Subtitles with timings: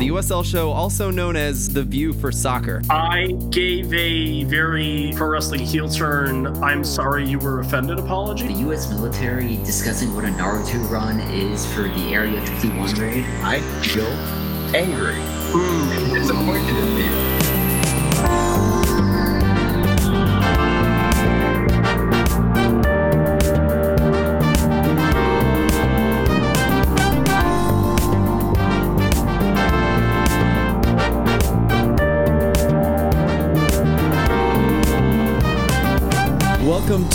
[0.00, 2.80] The USL show, also known as The View for Soccer.
[2.88, 8.46] I gave a very pro wrestling heel turn, I'm sorry you were offended apology.
[8.46, 8.88] The U.S.
[8.88, 13.26] military discussing what a Naruto run is for the Area 51 raid.
[13.42, 14.06] I feel
[14.74, 17.39] angry and disappointed in me.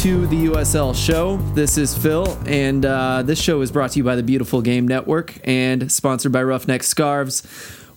[0.05, 1.37] To the USL show.
[1.55, 4.87] This is Phil, and uh, this show is brought to you by the Beautiful Game
[4.87, 7.41] Network and sponsored by Roughneck Scarves.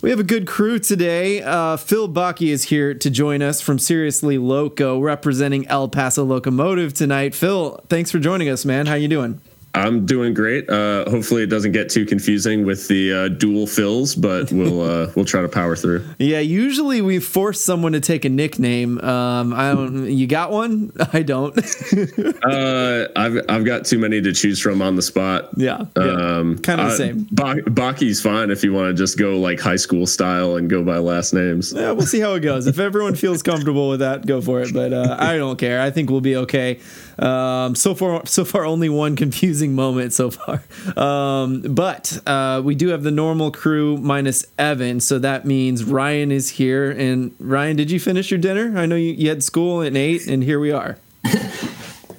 [0.01, 1.43] We have a good crew today.
[1.43, 6.95] Uh, Phil Baki is here to join us from Seriously Loco, representing El Paso Locomotive
[6.95, 7.35] tonight.
[7.35, 8.87] Phil, thanks for joining us, man.
[8.87, 9.39] How you doing?
[9.75, 10.69] I'm doing great.
[10.69, 15.13] Uh, hopefully, it doesn't get too confusing with the uh, dual fills, but we'll uh,
[15.15, 16.05] we'll try to power through.
[16.19, 18.99] Yeah, usually we force someone to take a nickname.
[19.01, 20.11] Um, I don't.
[20.11, 20.93] You got one?
[21.13, 21.59] I don't.
[22.49, 25.51] Uh, I've I've got too many to choose from on the spot.
[25.57, 26.03] yeah, yeah.
[26.03, 27.27] Um, kind of the uh, same.
[27.31, 30.83] Ba- Baki's fine if you want to just go like high school style and go
[30.83, 31.73] by last names.
[31.73, 32.67] Yeah, we'll see how it goes.
[32.67, 34.73] If everyone feels comfortable with that, go for it.
[34.73, 35.81] But uh, I don't care.
[35.81, 36.81] I think we'll be okay.
[37.19, 40.63] Um, so far, so far, only one confusing moment so far.
[40.97, 46.31] Um, but uh, we do have the normal crew minus Evan, so that means Ryan
[46.31, 46.91] is here.
[46.91, 48.79] And Ryan, did you finish your dinner?
[48.79, 50.99] I know you, you had school at eight, and here we are.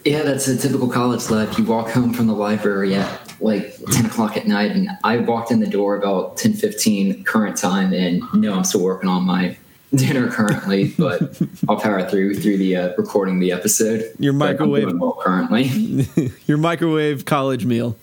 [0.06, 1.58] Yeah, that's a typical college life.
[1.58, 5.52] You walk home from the library at like 10 o'clock at night, and I walked
[5.52, 9.58] in the door about 10:15 current time, and no, I'm still working on my
[9.94, 14.12] dinner currently, but I'll power through through the uh, recording the episode.
[14.20, 16.08] Your microwave- well currently.
[16.48, 17.98] Your microwave college meal.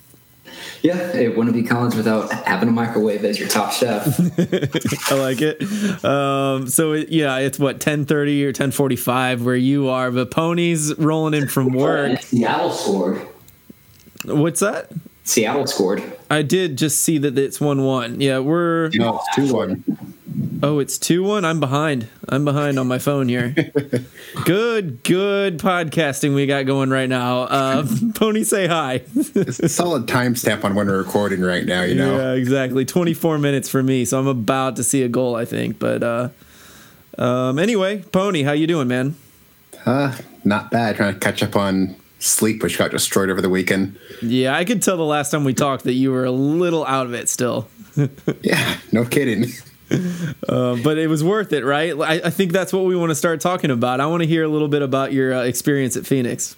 [0.83, 4.07] yeah, it wouldn't be college without having a microwave as your top chef.
[5.11, 5.61] I like it.
[6.05, 10.11] Um, so it, yeah, it's what ten thirty or ten forty five where you are.
[10.11, 12.23] The ponies rolling in from work.
[12.23, 13.27] Seattle scored.
[14.25, 14.91] What's that?
[15.27, 16.03] Seattle scored.
[16.31, 18.21] I did just see that it's one one.
[18.21, 20.61] Yeah, we're No, it's 2 1.
[20.63, 21.45] oh, it's two one.
[21.45, 22.09] I'm behind.
[22.29, 23.55] I'm behind on my phone here.
[24.45, 27.43] good, good podcasting we got going right now.
[27.43, 29.03] Uh, Pony, say hi.
[29.17, 32.17] It's a solid timestamp on when we're recording right now, you know?
[32.17, 32.85] Yeah, exactly.
[32.85, 35.81] 24 minutes for me, so I'm about to see a goal, I think.
[35.81, 36.29] But uh,
[37.19, 39.17] um, anyway, Pony, how you doing, man?
[39.85, 40.97] Uh, not bad.
[40.97, 43.99] Trying to catch up on sleep, which got destroyed over the weekend.
[44.23, 47.07] Yeah, I could tell the last time we talked that you were a little out
[47.07, 47.69] of it still.
[48.43, 49.47] Yeah, no kidding.
[50.49, 51.95] Uh, but it was worth it, right?
[51.95, 54.01] I, I think that's what we want to start talking about.
[54.01, 56.57] I want to hear a little bit about your uh, experience at Phoenix.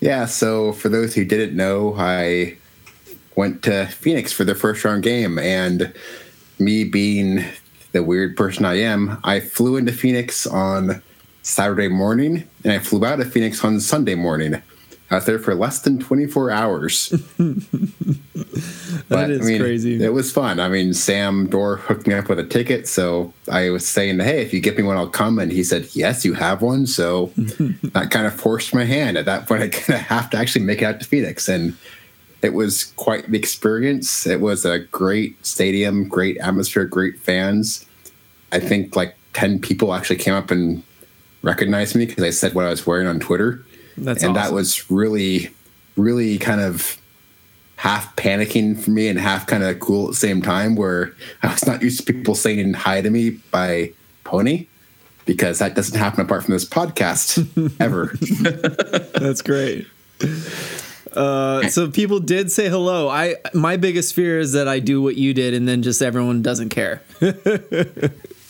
[0.00, 2.56] Yeah, so for those who didn't know, I
[3.36, 5.92] went to Phoenix for the first round game, and
[6.58, 7.44] me being
[7.92, 11.02] the weird person I am, I flew into Phoenix on
[11.42, 14.60] Saturday morning, and I flew out of Phoenix on Sunday morning.
[15.10, 17.12] I was there for less than 24 hours.
[19.08, 20.02] That is crazy.
[20.02, 20.60] It was fun.
[20.60, 24.40] I mean, Sam Dorr hooked me up with a ticket, so I was saying, "Hey,
[24.40, 27.32] if you get me one, I'll come." And he said, "Yes, you have one." So
[27.36, 29.18] that kind of forced my hand.
[29.18, 31.76] At that point, I kind of have to actually make it out to Phoenix, and
[32.42, 34.26] it was quite the experience.
[34.26, 37.84] It was a great stadium, great atmosphere, great fans.
[38.52, 40.84] I think like ten people actually came up and
[41.42, 43.64] recognized me because I said what I was wearing on Twitter
[43.96, 45.50] That's and that was really
[45.96, 46.96] really kind of
[47.76, 51.50] half panicking for me and half kind of cool at the same time where i
[51.50, 53.90] was not used to people saying hi to me by
[54.22, 54.66] pony
[55.24, 57.38] because that doesn't happen apart from this podcast
[57.80, 58.14] ever
[59.18, 59.86] That's great.
[61.12, 63.08] Uh, so people did say hello.
[63.08, 66.42] I my biggest fear is that I do what you did and then just everyone
[66.42, 67.02] doesn't care.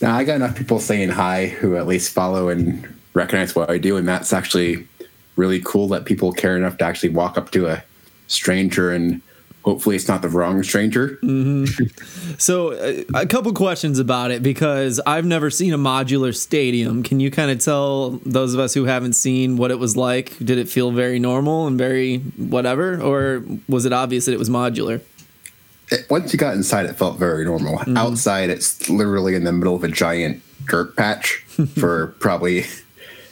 [0.01, 3.77] now i got enough people saying hi who at least follow and recognize what i
[3.77, 4.87] do and that's actually
[5.35, 7.83] really cool that people care enough to actually walk up to a
[8.27, 9.21] stranger and
[9.63, 11.19] hopefully it's not the wrong stranger
[12.37, 17.03] So uh, a couple questions about it because I've never seen a modular stadium.
[17.03, 20.37] Can you kind of tell those of us who haven't seen what it was like?
[20.39, 24.49] Did it feel very normal and very whatever, or was it obvious that it was
[24.49, 25.01] modular?
[25.91, 27.77] It, once you got inside, it felt very normal.
[27.79, 27.97] Mm-hmm.
[27.97, 31.35] Outside, it's literally in the middle of a giant dirt patch
[31.77, 32.65] for probably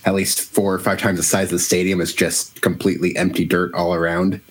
[0.06, 2.02] at least four or five times the size of the stadium.
[2.02, 4.42] It's just completely empty dirt all around.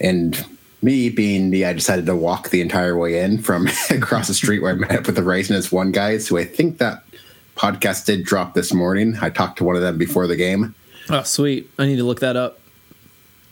[0.00, 0.44] And
[0.82, 4.62] me being me, I decided to walk the entire way in from across the street
[4.62, 7.04] where I met up with the Rising as one guys, who I think that
[7.56, 9.16] podcast did drop this morning.
[9.20, 10.74] I talked to one of them before the game.
[11.10, 11.70] Oh, sweet.
[11.78, 12.59] I need to look that up.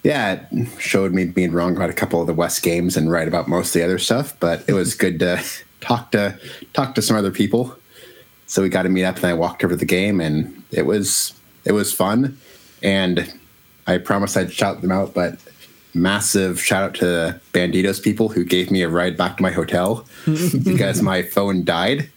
[0.08, 3.28] Yeah, it showed me being wrong about a couple of the West games and right
[3.28, 4.34] about most of the other stuff.
[4.40, 5.42] But it was good to
[5.82, 6.38] talk to
[6.72, 7.76] talked to some other people.
[8.46, 10.86] So we got to meet up, and I walked over to the game, and it
[10.86, 11.34] was
[11.66, 12.38] it was fun.
[12.82, 13.30] And
[13.86, 15.38] I promised I'd shout them out, but
[15.92, 19.50] massive shout out to the Banditos people who gave me a ride back to my
[19.50, 20.06] hotel
[20.64, 22.08] because my phone died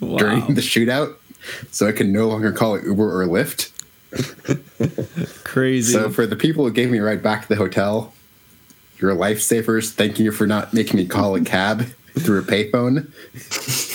[0.00, 0.16] Wow.
[0.18, 1.14] during the shootout,
[1.70, 3.70] so I can no longer call it Uber or Lyft.
[5.44, 5.92] Crazy.
[5.92, 8.12] So for the people who gave me a ride back to the hotel,
[8.98, 9.90] you're lifesavers.
[9.92, 11.86] Thank you for not making me call a cab
[12.18, 13.10] through a payphone.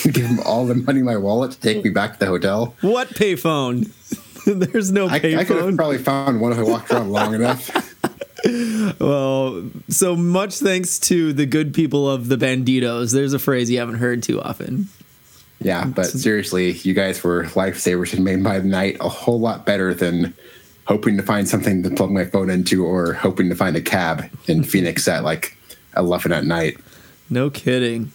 [0.13, 2.75] Give them all the money in my wallet to take me back to the hotel.
[2.81, 3.91] what payphone?
[4.45, 5.75] There's no I, I could have payphone.
[5.75, 7.69] probably found one if I walked around long enough.
[8.99, 13.13] well, so much thanks to the good people of the Banditos.
[13.13, 14.87] There's a phrase you haven't heard too often.
[15.59, 19.93] Yeah, but seriously, you guys were lifesavers and made my night a whole lot better
[19.93, 20.33] than
[20.85, 24.25] hoping to find something to plug my phone into or hoping to find a cab
[24.47, 25.57] in Phoenix at like
[25.95, 26.77] 11 at night.
[27.29, 28.11] No kidding.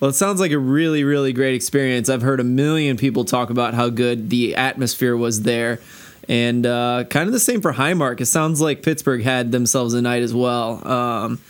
[0.00, 2.08] Well, it sounds like a really, really great experience.
[2.08, 5.80] I've heard a million people talk about how good the atmosphere was there.
[6.28, 8.20] And uh, kind of the same for Highmark.
[8.20, 10.86] It sounds like Pittsburgh had themselves a night as well.
[10.86, 11.40] Um,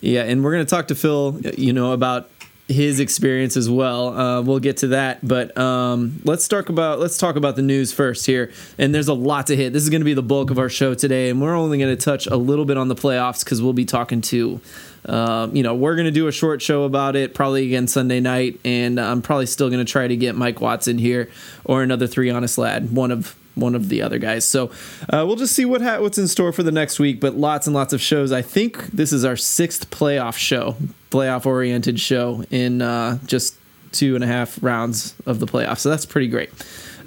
[0.00, 2.28] yeah, and we're going to talk to Phil, you know, about
[2.68, 4.08] his experience as well.
[4.08, 7.92] Uh, we'll get to that, but um, let's talk about let's talk about the news
[7.92, 8.50] first here.
[8.76, 9.72] And there's a lot to hit.
[9.72, 11.96] This is going to be the bulk of our show today, and we're only going
[11.96, 14.60] to touch a little bit on the playoffs because we'll be talking to,
[15.04, 18.18] um, you know, we're going to do a short show about it probably again Sunday
[18.18, 21.30] night, and I'm probably still going to try to get Mike Watson here
[21.64, 24.46] or another three honest lad, one of one of the other guys.
[24.46, 24.70] So
[25.08, 27.20] uh, we'll just see what ha- what's in store for the next week.
[27.20, 28.30] But lots and lots of shows.
[28.30, 30.76] I think this is our sixth playoff show,
[31.10, 33.56] playoff oriented show in uh, just
[33.92, 35.78] two and a half rounds of the playoffs.
[35.78, 36.50] So that's pretty great.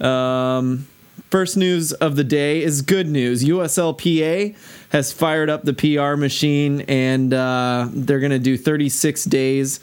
[0.02, 0.88] Um,
[1.30, 3.44] first news of the day is good news.
[3.44, 4.56] USLPA
[4.90, 9.80] has fired up the PR machine, and uh, they're going to do 36 days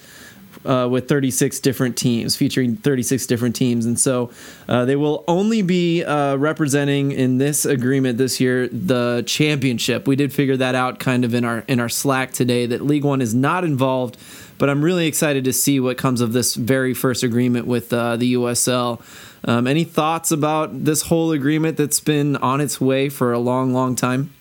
[0.65, 3.87] uh, with 36 different teams, featuring 36 different teams.
[3.87, 4.31] And so
[4.69, 10.07] uh, they will only be uh, representing in this agreement this year the championship.
[10.07, 13.05] We did figure that out kind of in our in our Slack today that League
[13.05, 14.17] One is not involved.
[14.59, 18.17] But I'm really excited to see what comes of this very first agreement with uh,
[18.17, 19.03] the USL.
[19.45, 23.75] Um, any thoughts about this whole agreement that's been on its way for a long,
[23.75, 24.33] long time?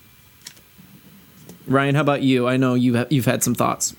[1.68, 2.48] Ryan, how about you?
[2.48, 3.96] I know you've you've had some thoughts.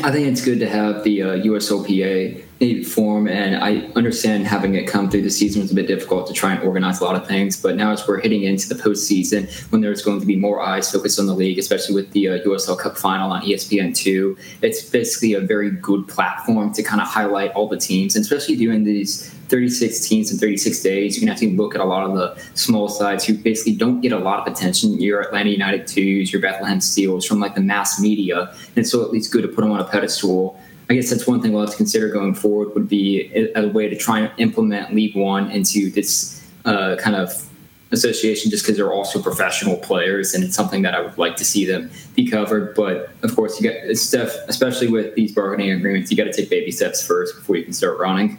[0.00, 4.86] I think it's good to have the uh, USLPA form, and I understand having it
[4.86, 7.26] come through the season was a bit difficult to try and organize a lot of
[7.26, 7.60] things.
[7.60, 10.90] But now, as we're hitting into the postseason, when there's going to be more eyes
[10.90, 14.36] focused on the league, especially with the uh, USL Cup final on E ESPN two,
[14.62, 18.56] it's basically a very good platform to kind of highlight all the teams, and especially
[18.56, 22.14] doing these 36 teams in 36 days, you can actually look at a lot of
[22.14, 24.98] the small sides who basically don't get a lot of attention.
[24.98, 29.10] Your Atlanta United twos, your Bethlehem Steels from like the mass media, and so at
[29.10, 30.58] least good to put them on a pedestal.
[30.88, 33.68] I guess that's one thing we'll have to consider going forward would be a, a
[33.68, 37.30] way to try and implement League One into this uh, kind of
[37.90, 41.44] association just because they're also professional players and it's something that I would like to
[41.44, 42.74] see them be covered.
[42.74, 46.48] But of course, you got stuff, especially with these bargaining agreements, you got to take
[46.48, 48.38] baby steps first before you can start running.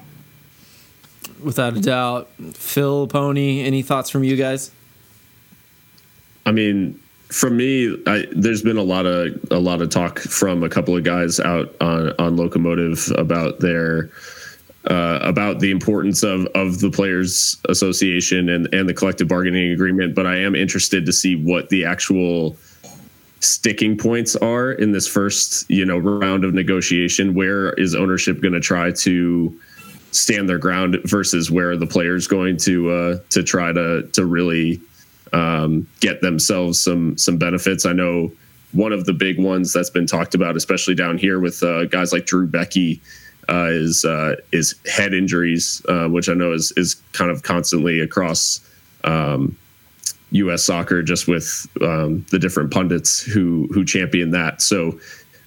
[1.43, 2.29] Without a doubt.
[2.53, 4.71] Phil, Pony, any thoughts from you guys?
[6.45, 6.99] I mean,
[7.29, 10.95] for me, I, there's been a lot of a lot of talk from a couple
[10.95, 14.11] of guys out on on Locomotive about their
[14.89, 20.13] uh, about the importance of of the players association and and the collective bargaining agreement.
[20.13, 22.55] But I am interested to see what the actual
[23.39, 27.33] sticking points are in this first you know round of negotiation.
[27.33, 29.59] Where is ownership going to try to
[30.13, 34.79] stand their ground versus where the players going to uh, to try to to really
[35.33, 37.85] um, get themselves some some benefits.
[37.85, 38.31] I know
[38.71, 42.11] one of the big ones that's been talked about, especially down here with uh, guys
[42.11, 42.99] like Drew Beckie,
[43.49, 47.99] uh, is uh, is head injuries, uh, which I know is is kind of constantly
[47.99, 48.59] across
[49.03, 49.57] um,
[50.31, 50.63] U.S.
[50.63, 54.61] soccer, just with um, the different pundits who who champion that.
[54.61, 54.99] So.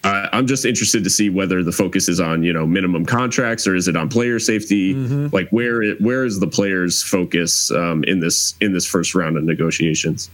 [0.06, 3.66] Uh, I'm just interested to see whether the focus is on you know minimum contracts
[3.66, 4.94] or is it on player safety?
[4.94, 9.36] Like where it, where is the players' focus um, in this in this first round
[9.36, 10.30] of negotiations?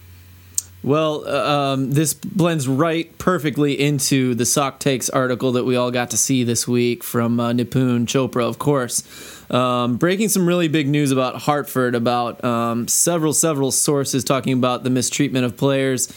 [0.82, 6.10] Well, uh, um, this blends right perfectly into the SocTakes article that we all got
[6.10, 9.04] to see this week from uh, Nipun Chopra, of course.
[9.48, 14.82] Um, breaking some really big news about Hartford, about um, several, several sources talking about
[14.82, 16.12] the mistreatment of players.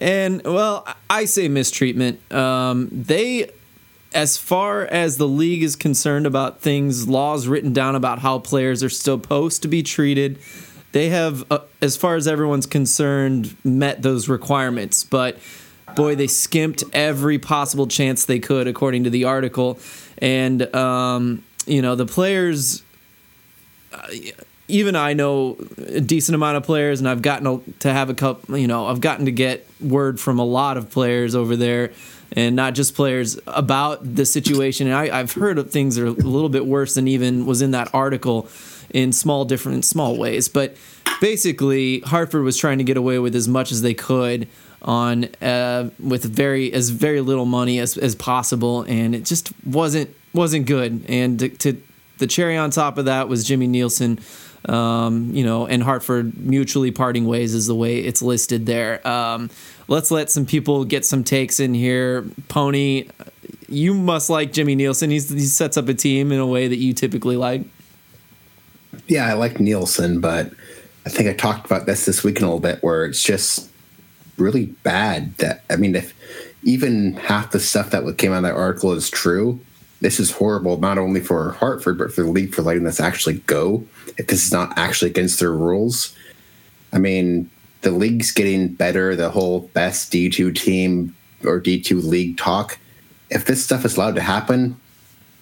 [0.00, 2.20] And, well, I say mistreatment.
[2.32, 3.50] Um, they
[4.12, 8.82] as far as the league is concerned about things, laws written down about how players
[8.82, 10.38] are supposed to be treated,
[10.92, 15.04] they have, uh, as far as everyone's concerned, met those requirements.
[15.04, 15.38] But
[15.94, 19.78] boy, they skimped every possible chance they could, according to the article.
[20.18, 22.82] and um, you know the players.
[23.92, 24.08] Uh,
[24.70, 28.56] even I know a decent amount of players, and I've gotten to have a couple.
[28.56, 31.92] You know, I've gotten to get word from a lot of players over there,
[32.32, 34.86] and not just players about the situation.
[34.86, 37.62] And I, I've heard of things that are a little bit worse than even was
[37.62, 38.48] in that article,
[38.90, 40.48] in small different small ways.
[40.48, 40.76] But
[41.20, 44.48] basically, Hartford was trying to get away with as much as they could
[44.82, 50.14] on uh, with very as very little money as, as possible, and it just wasn't
[50.32, 51.04] wasn't good.
[51.08, 51.82] And to, to
[52.18, 54.18] the cherry on top of that was Jimmy Nielsen
[54.68, 59.06] um, you know, and Hartford mutually parting ways is the way it's listed there.
[59.06, 59.50] Um,
[59.88, 62.26] let's let some people get some takes in here.
[62.48, 63.08] Pony,
[63.68, 65.10] you must like Jimmy Nielsen.
[65.10, 67.62] He's, he sets up a team in a way that you typically like.
[69.06, 70.52] Yeah, I like Nielsen, but
[71.06, 73.70] I think I talked about this this week in a little bit where it's just
[74.36, 76.14] really bad that, I mean, if
[76.62, 79.60] even half the stuff that came out of that article is true,
[80.00, 83.38] this is horrible not only for Hartford but for the league for letting this actually
[83.46, 83.84] go.
[84.16, 86.14] If this is not actually against their rules,
[86.92, 87.50] I mean,
[87.82, 89.16] the league's getting better.
[89.16, 91.14] The whole best D two team
[91.44, 92.78] or D two league talk.
[93.30, 94.78] If this stuff is allowed to happen,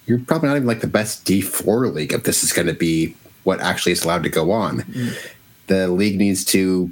[0.05, 2.13] you're probably not even like the best D four league.
[2.13, 5.31] If this is going to be what actually is allowed to go on, mm.
[5.67, 6.91] the league needs to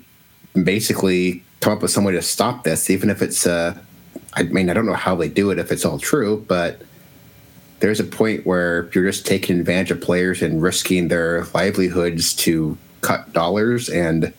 [0.64, 3.46] basically come up with some way to stop this, even if it's.
[3.46, 3.78] Uh,
[4.34, 6.82] I mean, I don't know how they do it if it's all true, but
[7.80, 12.78] there's a point where you're just taking advantage of players and risking their livelihoods to
[13.02, 13.90] cut dollars.
[13.90, 14.32] And I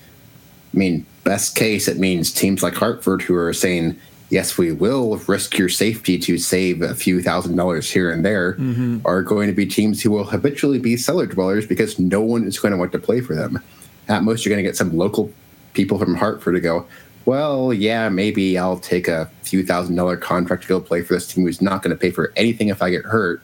[0.77, 3.99] mean, best case, it means teams like Hartford who are saying,
[4.31, 8.55] yes, we will risk your safety to save a few thousand dollars here and there,
[8.55, 8.99] mm-hmm.
[9.05, 12.59] are going to be teams who will habitually be cellar dwellers because no one is
[12.59, 13.63] going to want to play for them.
[14.09, 15.33] At most, you're going to get some local
[15.75, 16.87] people from Hartford to go,
[17.29, 21.27] well, yeah, maybe I'll take a few thousand dollar contract to go play for this
[21.27, 23.43] team who's not going to pay for anything if I get hurt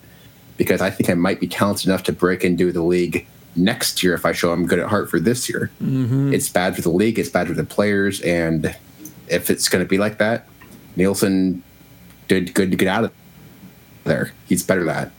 [0.57, 3.27] because I think I might be talented enough to break into the league
[3.57, 5.71] next year if I show I'm good at Hartford this year.
[5.83, 6.33] Mm-hmm.
[6.33, 8.75] It's bad for the league, it's bad for the players, and
[9.29, 10.49] if it's going to be like that,
[10.97, 11.63] Nielsen
[12.27, 13.13] did good to get out of
[14.05, 14.33] there.
[14.49, 15.11] He's better than that.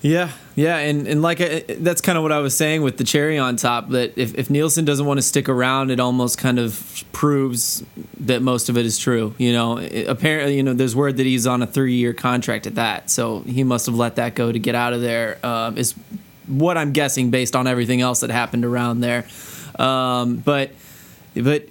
[0.00, 3.04] Yeah, yeah, and and like I, that's kind of what I was saying with the
[3.04, 3.88] cherry on top.
[3.88, 7.84] That if, if Nielsen doesn't want to stick around, it almost kind of proves
[8.20, 9.34] that most of it is true.
[9.38, 12.68] You know, it, apparently, you know, there's word that he's on a three year contract
[12.68, 15.44] at that, so he must have let that go to get out of there.
[15.44, 15.94] Um, is
[16.46, 19.26] what I'm guessing based on everything else that happened around there.
[19.80, 20.70] Um, but
[21.34, 21.64] but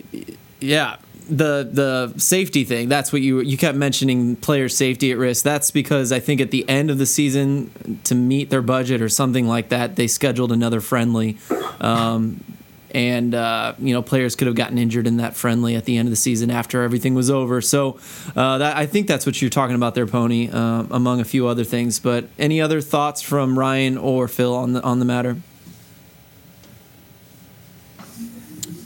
[0.59, 0.97] yeah,
[1.29, 2.89] the the safety thing.
[2.89, 5.43] That's what you you kept mentioning player safety at risk.
[5.43, 9.09] That's because i think at the end of the season to meet their budget or
[9.09, 11.37] something like that they scheduled another friendly.
[11.79, 12.43] Um,
[12.91, 16.07] and uh, you know players could have gotten injured in that friendly at the end
[16.07, 17.61] of the season after everything was over.
[17.61, 17.99] So
[18.35, 21.47] uh, that, i think that's what you're talking about there pony uh, among a few
[21.47, 21.99] other things.
[21.99, 25.37] But any other thoughts from ryan or phil on the on the matter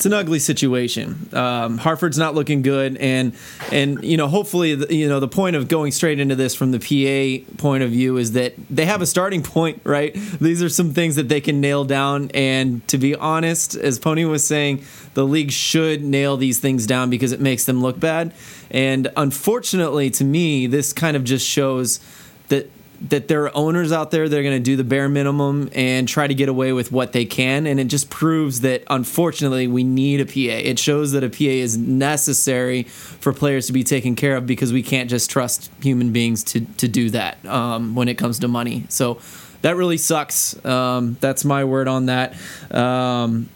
[0.01, 1.29] it's an ugly situation.
[1.31, 3.35] Um, Hartford's not looking good, and
[3.71, 6.71] and you know hopefully the, you know the point of going straight into this from
[6.71, 10.11] the PA point of view is that they have a starting point, right?
[10.15, 14.25] These are some things that they can nail down, and to be honest, as Pony
[14.25, 18.33] was saying, the league should nail these things down because it makes them look bad.
[18.71, 21.99] And unfortunately, to me, this kind of just shows
[22.47, 22.71] that
[23.09, 26.07] that there are owners out there that are going to do the bare minimum and
[26.07, 27.65] try to get away with what they can.
[27.65, 30.57] And it just proves that unfortunately we need a PA.
[30.57, 34.71] It shows that a PA is necessary for players to be taken care of because
[34.71, 38.47] we can't just trust human beings to, to do that um, when it comes to
[38.47, 38.85] money.
[38.89, 39.19] So
[39.63, 40.63] that really sucks.
[40.63, 42.35] Um, that's my word on that.
[42.71, 43.49] Um,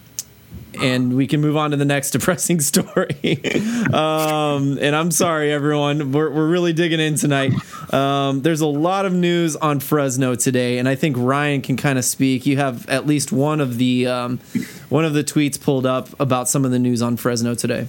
[0.82, 3.42] and we can move on to the next depressing story.
[3.94, 6.12] um, and I'm sorry, everyone.
[6.12, 7.54] We're, we're really digging in tonight.
[7.94, 11.98] Um, there's a lot of news on Fresno today, and I think Ryan can kind
[11.98, 12.46] of speak.
[12.46, 14.40] You have at least one of the um,
[14.90, 17.88] one of the tweets pulled up about some of the news on Fresno today.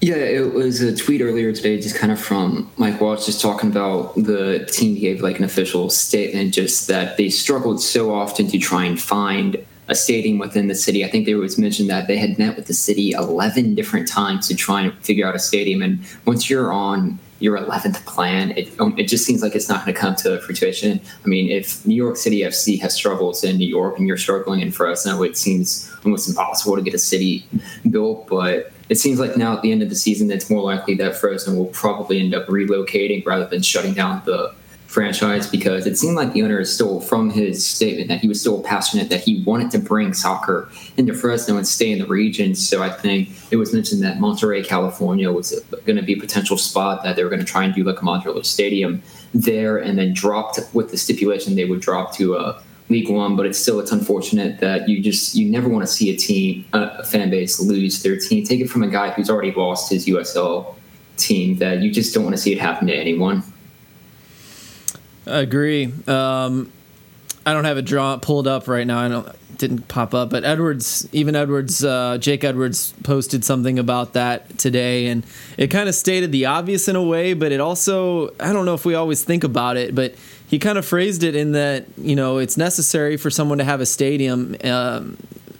[0.00, 3.70] Yeah, it was a tweet earlier today, just kind of from Mike Walsh, just talking
[3.70, 8.58] about the team gave like an official statement, just that they struggled so often to
[8.58, 11.04] try and find a stadium within the city.
[11.04, 14.46] I think there was mentioned that they had met with the city 11 different times
[14.46, 15.82] to try and figure out a stadium.
[15.82, 19.84] And once you're on your 11th plan, it, um, it just seems like it's not
[19.84, 21.00] going to come to fruition.
[21.24, 24.60] I mean, if New York City FC has struggles in New York and you're struggling
[24.60, 27.44] in Fresno, it seems almost impossible to get a city
[27.90, 28.28] built.
[28.28, 31.16] But it seems like now at the end of the season, it's more likely that
[31.16, 34.54] Fresno will probably end up relocating rather than shutting down the
[34.90, 38.40] franchise because it seemed like the owner is still from his statement that he was
[38.40, 42.56] still passionate that he wanted to bring soccer into Fresno and stay in the region.
[42.56, 46.58] So I think it was mentioned that Monterey, California was going to be a potential
[46.58, 49.00] spot that they were going to try and do like a modular stadium
[49.32, 53.36] there and then dropped with the stipulation they would drop to a League One.
[53.36, 56.64] But it's still it's unfortunate that you just you never want to see a team
[56.72, 58.42] a fan base lose their team.
[58.42, 60.74] Take it from a guy who's already lost his USL
[61.16, 63.44] team that you just don't want to see it happen to anyone.
[65.26, 65.92] I agree.
[66.06, 66.72] Um,
[67.44, 68.98] I don't have it draw pulled up right now.
[68.98, 69.28] I don't
[69.60, 75.06] didn't pop up, but Edwards, even Edwards, uh, Jake Edwards posted something about that today,
[75.08, 75.24] and
[75.58, 78.74] it kind of stated the obvious in a way, but it also I don't know
[78.74, 80.14] if we always think about it, but
[80.48, 83.80] he kind of phrased it in that you know it's necessary for someone to have
[83.80, 84.56] a stadium.
[84.64, 85.18] Um,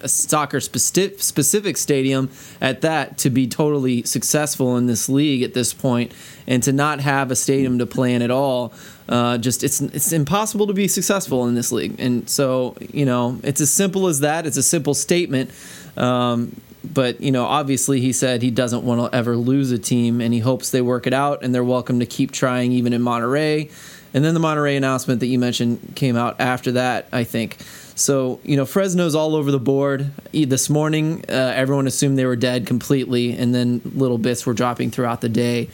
[0.08, 2.30] soccer specific, specific stadium
[2.60, 6.12] at that to be totally successful in this league at this point
[6.46, 8.72] and to not have a stadium to play in at all
[9.10, 11.96] uh, just it's it's impossible to be successful in this league.
[11.98, 14.46] And so you know it's as simple as that.
[14.46, 15.50] It's a simple statement.
[15.96, 20.20] Um, but you know obviously he said he doesn't want to ever lose a team
[20.20, 23.02] and he hopes they work it out and they're welcome to keep trying even in
[23.02, 23.68] Monterey.
[24.14, 27.58] and then the Monterey announcement that you mentioned came out after that I think
[28.00, 30.10] so, you know, Fresno's all over the board.
[30.32, 34.90] This morning, uh, everyone assumed they were dead completely, and then little bits were dropping
[34.90, 35.68] throughout the day.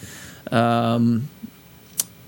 [0.51, 1.29] Um,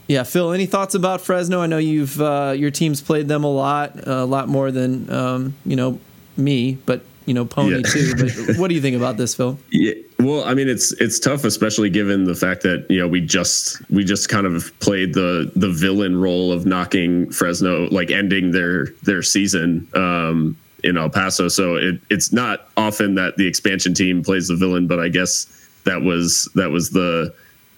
[0.07, 1.61] yeah, Phil, any thoughts about Fresno?
[1.61, 5.55] I know you've uh, your team's played them a lot, a lot more than um,
[5.67, 5.99] you know
[6.37, 7.83] me, but you know Pony yeah.
[7.83, 8.15] too.
[8.17, 9.59] But what do you think about this, Phil?
[9.73, 13.21] Yeah, well, I mean, it's it's tough, especially given the fact that you know we
[13.21, 18.51] just we just kind of played the the villain role of knocking Fresno, like ending
[18.51, 21.47] their their season um, in El Paso.
[21.47, 25.47] So it, it's not often that the expansion team plays the villain, but I guess
[25.85, 27.33] that was that was the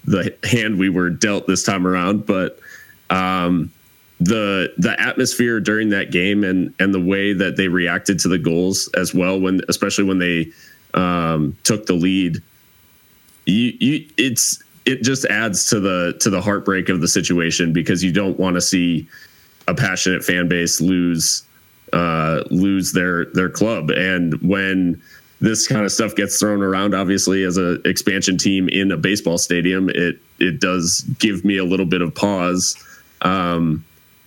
[0.07, 2.25] the hand we were dealt this time around.
[2.25, 2.59] But
[3.11, 3.71] um,
[4.19, 8.39] the the atmosphere during that game and and the way that they reacted to the
[8.39, 10.51] goals as well when especially when they
[10.95, 12.43] um, took the lead
[13.47, 18.03] you, you it's it just adds to the to the heartbreak of the situation because
[18.03, 19.09] you don't want to see
[19.69, 21.43] a passionate fan base lose
[21.93, 23.91] uh, lose their their club.
[23.91, 25.03] And when
[25.41, 29.39] this kind of stuff gets thrown around obviously as a expansion team in a baseball
[29.39, 32.77] stadium it it does give me a little bit of pause.
[33.23, 33.85] Um,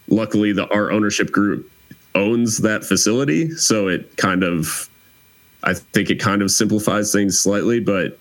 [0.08, 1.69] luckily the our ownership group
[2.15, 4.89] owns that facility so it kind of
[5.63, 8.17] i think it kind of simplifies things slightly but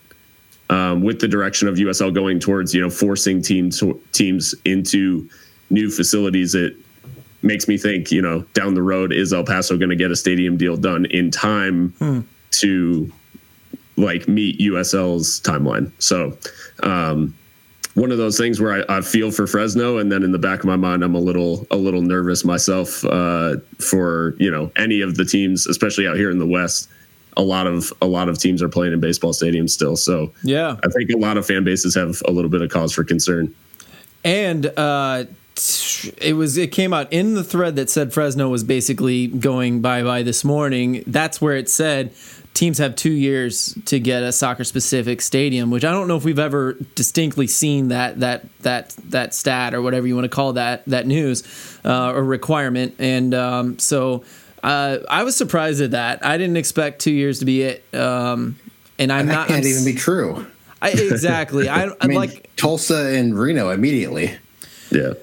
[0.70, 5.28] um, with the direction of usl going towards you know forcing teams teams into
[5.70, 6.74] new facilities it
[7.42, 10.16] makes me think you know down the road is el paso going to get a
[10.16, 12.20] stadium deal done in time hmm.
[12.50, 13.12] to
[13.96, 16.36] like meet usl's timeline so
[16.82, 17.34] um,
[17.94, 20.60] one of those things where I, I, feel for Fresno, and then in the back
[20.60, 25.00] of my mind, I'm a little a little nervous myself uh, for you know any
[25.00, 26.88] of the teams, especially out here in the West.
[27.36, 30.76] A lot of a lot of teams are playing in baseball stadiums still, so yeah,
[30.84, 33.54] I think a lot of fan bases have a little bit of cause for concern.
[34.24, 35.24] And uh,
[36.18, 40.02] it was it came out in the thread that said Fresno was basically going bye
[40.02, 41.04] bye this morning.
[41.06, 42.12] That's where it said
[42.54, 46.24] teams have two years to get a soccer specific stadium, which I don't know if
[46.24, 50.54] we've ever distinctly seen that that that that stat or whatever you want to call
[50.54, 51.42] that that news
[51.84, 52.94] uh, or requirement.
[52.98, 54.24] And um, so
[54.62, 56.24] uh, I was surprised at that.
[56.24, 57.94] I didn't expect two years to be it.
[57.94, 58.58] Um,
[58.98, 59.48] and I'm that not.
[59.48, 60.46] Can't I'm, even be true.
[60.80, 61.68] I, exactly.
[61.68, 64.36] I, I mean, like Tulsa and Reno immediately.
[64.90, 65.14] Yeah.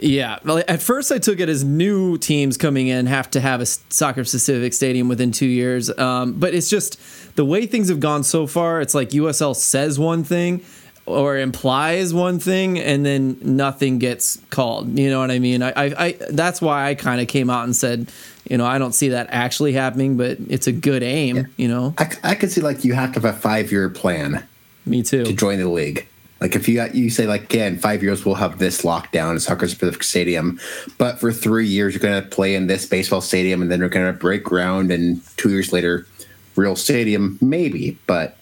[0.00, 3.60] Yeah, well, at first I took it as new teams coming in have to have
[3.60, 5.90] a soccer specific stadium within two years.
[5.98, 7.00] Um, but it's just
[7.34, 8.80] the way things have gone so far.
[8.80, 10.64] It's like USL says one thing
[11.08, 14.96] or implies one thing, and then nothing gets called.
[14.98, 15.62] You know what I mean?
[15.62, 18.12] I, I, I that's why I kind of came out and said,
[18.48, 21.36] you know, I don't see that actually happening, but it's a good aim.
[21.36, 21.42] Yeah.
[21.56, 24.46] You know, I, I could see like you have to have a five year plan.
[24.86, 25.24] Me too.
[25.24, 26.08] To join the league.
[26.40, 29.40] Like if you got, you say like, in five years we'll have this lockdown, a
[29.40, 30.60] soccer specific stadium,
[30.96, 33.88] but for three years you're going to play in this baseball stadium, and then we're
[33.88, 36.06] going to break ground, and two years later,
[36.54, 38.36] real stadium, maybe, but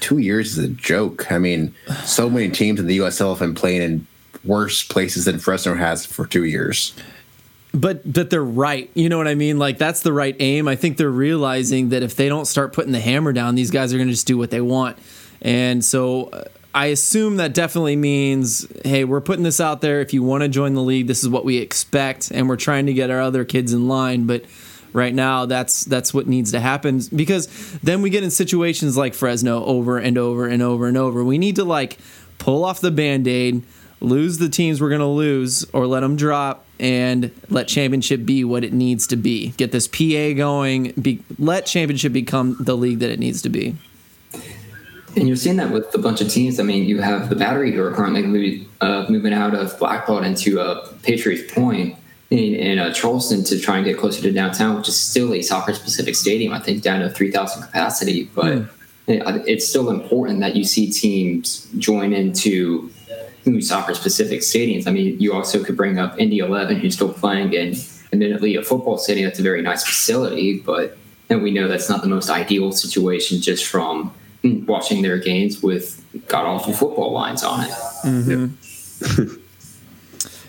[0.00, 1.32] two years is a joke.
[1.32, 4.06] I mean, so many teams in the USL have been playing in
[4.44, 6.94] worse places than Fresno has for two years.
[7.74, 8.88] But but they're right.
[8.94, 9.58] You know what I mean?
[9.58, 10.68] Like that's the right aim.
[10.68, 13.92] I think they're realizing that if they don't start putting the hammer down, these guys
[13.92, 14.96] are going to just do what they want.
[15.42, 20.00] And so uh, I assume that definitely means, hey, we're putting this out there.
[20.00, 22.86] If you want to join the league, this is what we expect, and we're trying
[22.86, 24.26] to get our other kids in line.
[24.26, 24.44] But
[24.92, 27.46] right now, that's that's what needs to happen because
[27.82, 31.22] then we get in situations like Fresno over and over and over and over.
[31.22, 31.98] We need to like
[32.38, 33.62] pull off the band aid,
[34.04, 38.64] lose the teams we're gonna lose, or let them drop, and let championship be what
[38.64, 39.50] it needs to be.
[39.56, 40.92] Get this PA going.
[41.00, 43.76] Be, let championship become the league that it needs to be.
[45.16, 46.58] And you're seeing that with a bunch of teams.
[46.58, 50.24] I mean, you have the Battery who are currently moving, uh, moving out of Blackbaud
[50.26, 51.96] into uh, Patriots Point
[52.30, 55.40] in, in uh, Charleston to try and get closer to downtown, which is still a
[55.40, 56.52] soccer-specific stadium.
[56.52, 58.62] I think down to 3,000 capacity, but Hmm.
[59.06, 62.90] it, it's still important that you see teams join into
[63.50, 64.86] new soccer-specific stadiums.
[64.86, 67.74] I mean, you also could bring up Indy 11, who's still playing in,
[68.12, 69.28] admittedly, a football stadium.
[69.28, 70.96] That's a very nice facility, but
[71.30, 75.62] and we know that's not the most ideal situation just from hmm, watching their games
[75.62, 77.70] with god awful football lines on it.
[78.04, 79.40] Mm-hmm.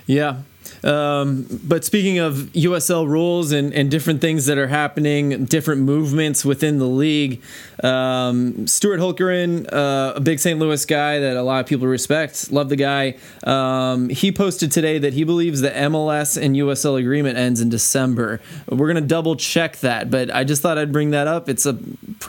[0.08, 0.42] Yeah.
[0.86, 6.46] Um, but speaking of USL rules and, and different things that are happening, different movements
[6.46, 7.42] within the league,
[7.84, 10.60] um, Stuart Holkerin, uh, a big St.
[10.60, 13.16] Louis guy that a lot of people respect, love the guy.
[13.44, 18.40] Um, he posted today that he believes the MLS and USL agreement ends in December.
[18.70, 21.50] We're gonna double check that, but I just thought I'd bring that up.
[21.50, 21.78] It's a,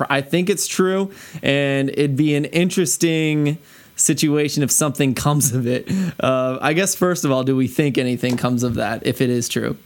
[0.08, 3.58] I think it's true, and it'd be an interesting
[3.96, 5.90] situation if something comes of it.
[6.20, 9.30] Uh, I guess first of all, do we think anything comes of that if it
[9.30, 9.76] is true?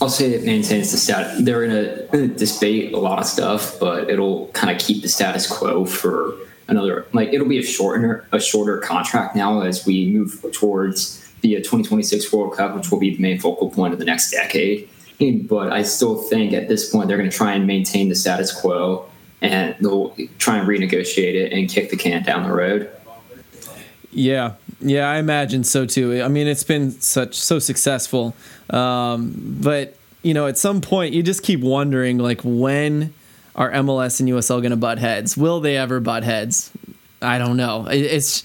[0.00, 1.44] I'll say it maintains the stat.
[1.44, 5.46] They're going to debate a lot of stuff, but it'll kind of keep the status
[5.46, 6.36] quo for
[6.68, 7.06] another.
[7.12, 12.32] Like it'll be a shorter, a shorter contract now as we move towards the 2026
[12.32, 14.88] World Cup, which will be the main focal point of the next decade.
[15.48, 18.58] But I still think at this point they're going to try and maintain the status
[18.58, 19.06] quo,
[19.42, 22.90] and they'll try and renegotiate it and kick the can down the road.
[24.12, 26.22] Yeah, yeah, I imagine so too.
[26.22, 28.34] I mean, it's been such so successful,
[28.70, 33.14] um, but you know, at some point, you just keep wondering, like, when
[33.56, 35.36] are MLS and USL going to butt heads?
[35.36, 36.70] Will they ever butt heads?
[37.22, 37.86] I don't know.
[37.86, 38.44] It, it's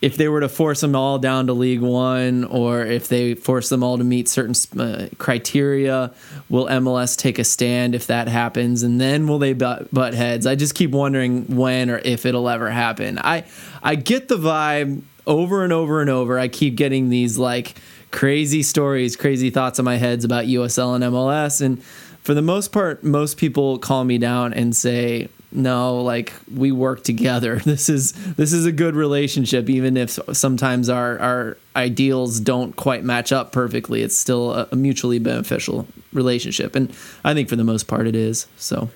[0.00, 3.68] if they were to force them all down to League One, or if they force
[3.68, 6.12] them all to meet certain uh, criteria,
[6.48, 10.46] will MLS take a stand if that happens, and then will they butt, butt heads?
[10.46, 13.18] I just keep wondering when or if it'll ever happen.
[13.18, 13.44] I
[13.82, 16.38] I get the vibe over and over and over.
[16.38, 17.74] I keep getting these like
[18.12, 21.82] crazy stories, crazy thoughts in my heads about USL and MLS, and
[22.28, 27.02] for the most part, most people call me down and say, no like we work
[27.02, 32.76] together this is this is a good relationship even if sometimes our our ideals don't
[32.76, 36.92] quite match up perfectly it's still a, a mutually beneficial relationship and
[37.24, 38.90] i think for the most part it is so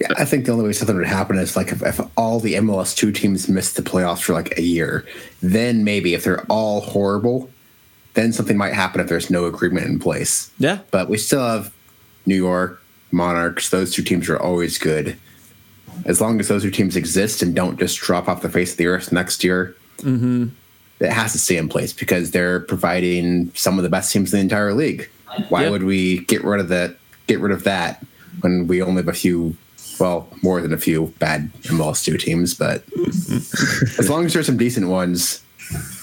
[0.00, 2.54] Yeah, I think the only way something would happen is like if, if all the
[2.54, 5.06] MLS two teams missed the playoffs for like a year,
[5.42, 7.50] then maybe if they're all horrible,
[8.14, 10.50] then something might happen if there's no agreement in place.
[10.58, 11.72] yeah But we still have
[12.24, 12.82] New York,
[13.12, 15.18] Monarchs, those two teams are always good.
[16.04, 18.78] As long as those two teams exist and don't just drop off the face of
[18.78, 20.48] the earth next year, mm-hmm.
[21.00, 24.38] it has to stay in place because they're providing some of the best teams in
[24.38, 25.08] the entire league.
[25.48, 25.70] Why Yep.
[25.72, 26.96] would we get rid of that?
[27.26, 28.04] Get rid of that
[28.40, 29.56] when we only have a few,
[30.00, 32.54] well, more than a few bad MLS two teams.
[32.54, 32.82] But
[33.98, 35.42] as long as there's some decent ones,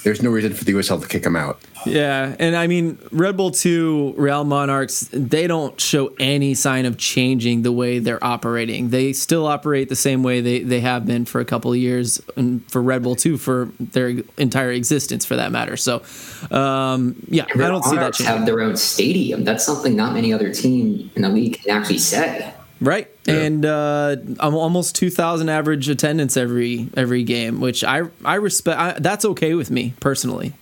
[0.04, 1.60] there's no reason for the USL to kick them out.
[1.86, 6.98] Yeah, and I mean Red Bull 2, Real Monarchs, they don't show any sign of
[6.98, 8.90] changing the way they're operating.
[8.90, 12.22] They still operate the same way they, they have been for a couple of years,
[12.36, 15.78] and for Red Bull 2 for their entire existence, for that matter.
[15.78, 16.04] So,
[16.52, 18.38] um, yeah, I don't see that Monarchs changing.
[18.38, 19.44] have their own stadium.
[19.44, 22.54] That's something not many other team in the league can actually say.
[22.80, 28.36] Right, and uh, I'm almost two thousand average attendance every every game, which I I
[28.36, 28.80] respect.
[28.80, 30.54] I, that's okay with me personally.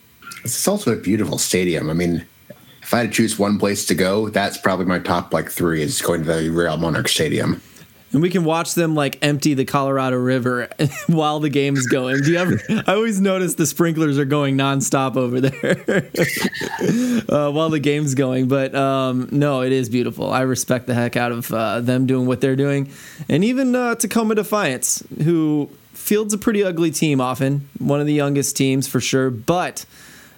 [0.43, 1.89] It's also a beautiful stadium.
[1.89, 2.25] I mean,
[2.81, 5.81] if I had to choose one place to go, that's probably my top like three
[5.81, 7.61] is going to the Real Monarch Stadium.
[8.15, 10.69] And we can watch them like empty the Colorado River
[11.07, 12.21] while the game's going.
[12.21, 12.61] Do you ever?
[12.87, 16.09] I always notice the sprinklers are going nonstop over there
[17.27, 18.47] uh, while the game's going.
[18.47, 20.31] But um, no, it is beautiful.
[20.31, 22.89] I respect the heck out of uh, them doing what they're doing,
[23.27, 28.13] and even uh, Tacoma Defiance, who fields a pretty ugly team often, one of the
[28.13, 29.85] youngest teams for sure, but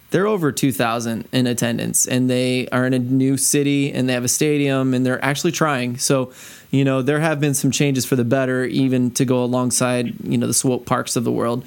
[0.10, 4.24] they're over 2000 in attendance and they are in a new city and they have
[4.24, 6.32] a stadium and they're actually trying so
[6.72, 10.38] you know there have been some changes for the better even to go alongside you
[10.38, 11.66] know the swope parks of the world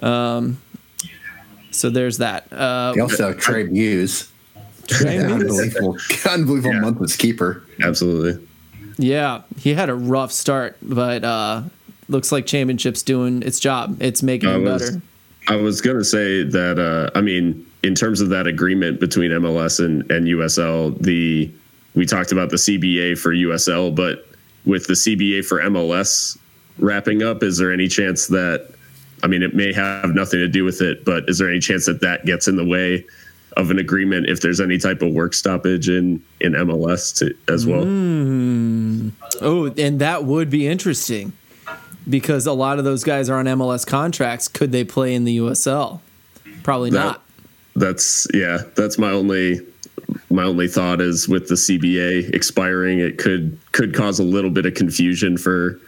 [0.00, 0.58] um,
[1.72, 4.30] so there's that uh, They also have Trey Muse.
[4.86, 5.32] Trey Muse?
[5.32, 5.96] unbelievable,
[6.30, 6.80] unbelievable Yeah.
[6.80, 7.62] month as keeper.
[7.82, 8.46] Absolutely.
[8.98, 11.62] yeah he had a rough start but uh,
[12.08, 15.02] looks like championship's doing its job it's making I him was, better
[15.48, 19.30] I was going to say that, uh, I mean, in terms of that agreement between
[19.30, 21.50] MLS and, and USL, the
[21.94, 24.26] we talked about the CBA for USL, but
[24.64, 26.38] with the CBA for MLS
[26.78, 28.70] wrapping up, is there any chance that,
[29.24, 31.86] I mean, it may have nothing to do with it, but is there any chance
[31.86, 33.04] that that gets in the way
[33.56, 37.66] of an agreement if there's any type of work stoppage in in MLS to, as
[37.66, 37.84] well.
[37.84, 39.12] Mm.
[39.40, 41.32] Oh, and that would be interesting
[42.08, 44.48] because a lot of those guys are on MLS contracts.
[44.48, 46.00] Could they play in the USL?
[46.62, 47.22] Probably That- not.
[47.76, 48.58] That's yeah.
[48.76, 49.60] That's my only
[50.30, 54.66] my only thought is with the CBA expiring, it could could cause a little bit
[54.66, 55.80] of confusion for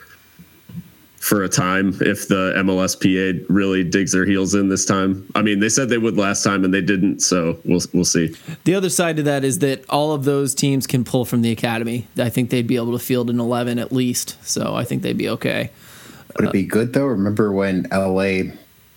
[1.19, 5.25] for a time if the MLSPA really digs their heels in this time.
[5.37, 8.35] I mean, they said they would last time and they didn't, so we'll we'll see.
[8.65, 11.53] The other side to that is that all of those teams can pull from the
[11.53, 12.09] academy.
[12.19, 14.37] I think they'd be able to field an 11 at least.
[14.45, 15.71] So I think they'd be okay.
[16.37, 17.07] Would it be good though?
[17.07, 18.53] Remember when LA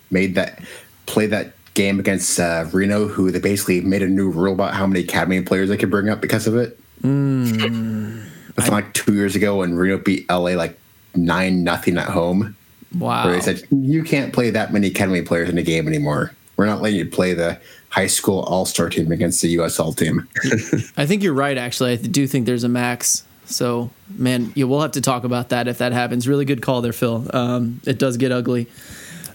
[0.10, 0.64] made that
[1.06, 4.88] play that game against uh, Reno, who they basically made a new rule about how
[4.88, 6.80] many academy players they could bring up because of it.
[7.04, 8.26] Mm,
[8.58, 10.80] it's like two years ago when Reno beat LA like
[11.14, 12.56] nine nothing at home,
[12.98, 13.26] Wow.
[13.26, 16.32] where they said you can't play that many academy players in a game anymore.
[16.58, 17.60] We're not letting you play the
[17.90, 20.28] high school all star team against the USL team.
[20.98, 21.92] I think you're right, actually.
[21.94, 23.26] I do think there's a max.
[23.46, 26.28] So, man, yeah, we'll have to talk about that if that happens.
[26.28, 27.28] Really good call there, Phil.
[27.34, 28.68] Um, it does get ugly.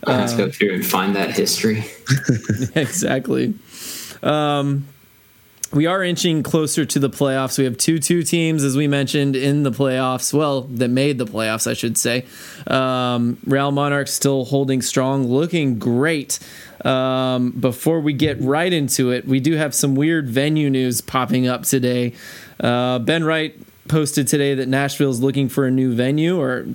[0.07, 1.85] Let's go through and find that history.
[2.75, 3.55] exactly.
[4.23, 4.87] Um,
[5.73, 7.57] we are inching closer to the playoffs.
[7.57, 10.33] We have two two teams, as we mentioned, in the playoffs.
[10.33, 12.25] Well, that made the playoffs, I should say.
[12.67, 16.41] Um, Real Monarchs still holding strong, looking great.
[16.85, 21.47] Um, before we get right into it, we do have some weird venue news popping
[21.47, 22.15] up today.
[22.59, 26.67] Uh, ben Wright posted today that Nashville is looking for a new venue, or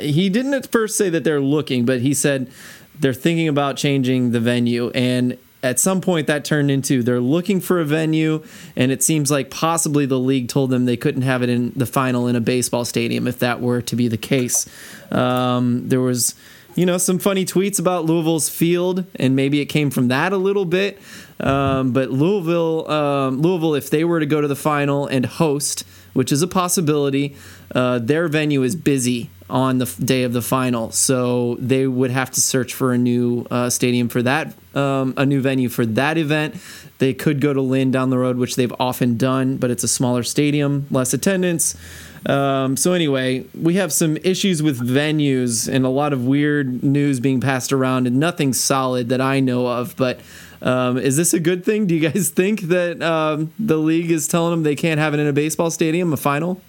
[0.00, 2.50] he didn't at first say that they're looking, but he said
[2.98, 4.90] they're thinking about changing the venue.
[4.90, 8.42] And at some point, that turned into they're looking for a venue,
[8.74, 11.86] and it seems like possibly the league told them they couldn't have it in the
[11.86, 14.66] final in a baseball stadium if that were to be the case.
[15.10, 16.34] Um, there was.
[16.74, 20.38] You know, some funny tweets about Louisville's field, and maybe it came from that a
[20.38, 20.98] little bit.
[21.38, 25.84] Um, but Louisville, um, Louisville, if they were to go to the final and host,
[26.12, 27.34] which is a possibility,
[27.74, 32.30] uh, their venue is busy on the day of the final, so they would have
[32.30, 36.16] to search for a new uh, stadium for that, um, a new venue for that
[36.16, 36.54] event.
[36.98, 39.88] They could go to Lynn down the road, which they've often done, but it's a
[39.88, 41.76] smaller stadium, less attendance.
[42.24, 47.20] Um, so anyway, we have some issues with venues and a lot of weird news
[47.20, 49.96] being passed around, and nothing solid that I know of.
[49.96, 50.20] But
[50.62, 51.86] um, is this a good thing?
[51.86, 55.20] Do you guys think that um, the league is telling them they can't have it
[55.20, 56.60] in a baseball stadium, a final?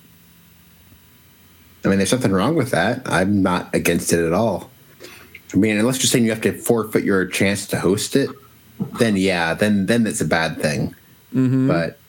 [1.86, 3.02] I mean, there's nothing wrong with that.
[3.06, 4.70] I'm not against it at all.
[5.54, 8.30] I mean, unless you're saying you have to forfeit your chance to host it,
[9.00, 10.96] then yeah, then then that's a bad thing.
[11.68, 12.00] But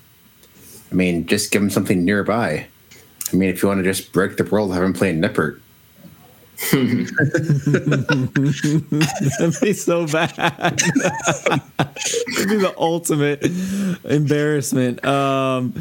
[0.90, 2.66] I mean, just give them something nearby.
[3.32, 5.60] I mean, if you want to just break the world, have them play in Nippert.
[9.38, 10.80] That'd be so bad.
[12.36, 13.44] It'd be the ultimate
[14.04, 15.04] embarrassment.
[15.04, 15.74] Um,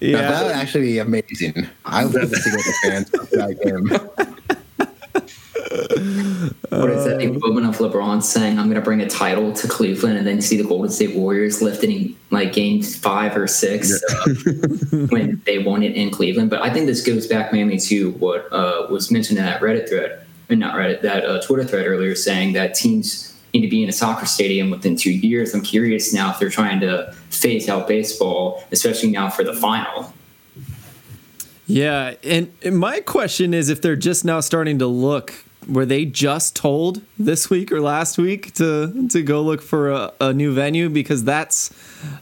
[0.00, 1.68] Now, that would actually be amazing.
[1.84, 4.33] I would love to see what the fans that game.
[6.70, 10.18] What is that equivalent of LeBron saying, I'm going to bring a title to Cleveland
[10.18, 14.34] and then see the Golden State Warriors lifting like Game five or six uh,
[15.08, 16.50] when they won it in Cleveland?
[16.50, 19.88] But I think this goes back mainly to what uh, was mentioned in that Reddit
[19.88, 23.82] thread, or not Reddit, that uh, Twitter thread earlier saying that teams need to be
[23.82, 25.54] in a soccer stadium within two years.
[25.54, 30.12] I'm curious now if they're trying to phase out baseball, especially now for the final.
[31.66, 32.14] yeah.
[32.22, 36.56] And and my question is, if they're just now starting to look, were they just
[36.56, 40.88] told this week or last week to to go look for a, a new venue?
[40.88, 41.72] Because that's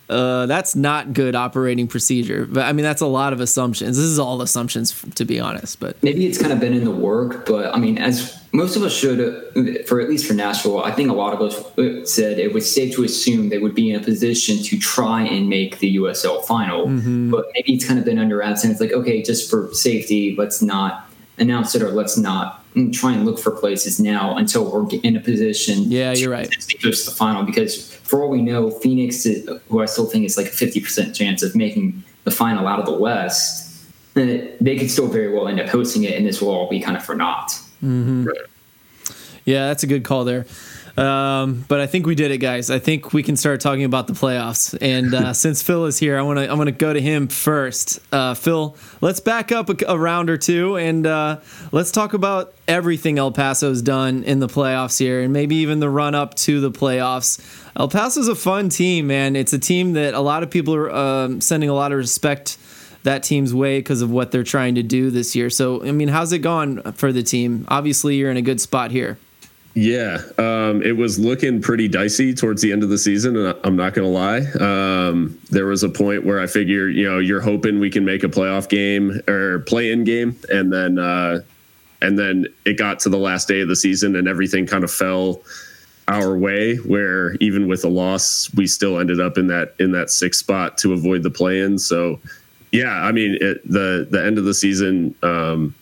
[0.09, 2.47] uh, that's not good operating procedure.
[2.47, 3.97] But I mean, that's a lot of assumptions.
[3.97, 5.81] This is all assumptions, to be honest.
[5.81, 8.83] But maybe it's kind of been in the work, but I mean, as most of
[8.83, 12.53] us should, for at least for Nashville, I think a lot of us said it
[12.53, 15.97] was safe to assume they would be in a position to try and make the
[15.97, 16.87] USL final.
[17.31, 20.61] But maybe it's kind of been under and it's like, okay, just for safety, let's
[20.61, 24.89] not announce it or let's not mm, try and look for places now until we're
[25.03, 25.85] in a position.
[25.85, 26.49] Yeah, you're right.
[26.49, 30.25] potentially host the final because for all we know, Phoenix, is, who I still think
[30.25, 34.21] is like a fifty percent chance of making the final out of the West, uh,
[34.61, 36.97] they could still very well end up hosting it, and this will all be kind
[36.97, 37.59] of for naught.
[39.45, 40.47] Yeah, that's a good call there.
[40.97, 42.71] Um, but I think we did it, guys.
[42.71, 44.77] I think we can start talking about the playoffs.
[44.81, 47.29] And uh, since Phil is here, I want to I want to go to him
[47.29, 48.01] first.
[48.13, 52.53] Uh, Phil, let's back up a, a round or two and uh, let's talk about
[52.69, 56.61] everything El Paso's done in the playoffs here, and maybe even the run up to
[56.61, 57.41] the playoffs.
[57.77, 59.37] El Paso's a fun team, man.
[59.37, 62.59] It's a team that a lot of people are um, sending a lot of respect
[63.03, 65.51] that team's way because of what they're trying to do this year.
[65.51, 67.65] So, I mean, how's it gone for the team?
[67.69, 69.19] Obviously, you're in a good spot here.
[69.75, 73.75] Yeah, um, it was looking pretty dicey towards the end of the season, and I'm
[73.75, 74.41] not going to lie.
[74.61, 78.23] Um, there was a point where I figured, you know, you're hoping we can make
[78.23, 81.41] a playoff game or play-in game, and then uh,
[82.03, 84.91] and then it got to the last day of the season, and everything kind of
[84.91, 85.41] fell
[86.07, 86.77] our way.
[86.77, 90.77] Where even with a loss, we still ended up in that in that sixth spot
[90.79, 91.79] to avoid the play-in.
[91.79, 92.21] So,
[92.73, 95.15] yeah, I mean, it, the the end of the season.
[95.23, 95.75] Um,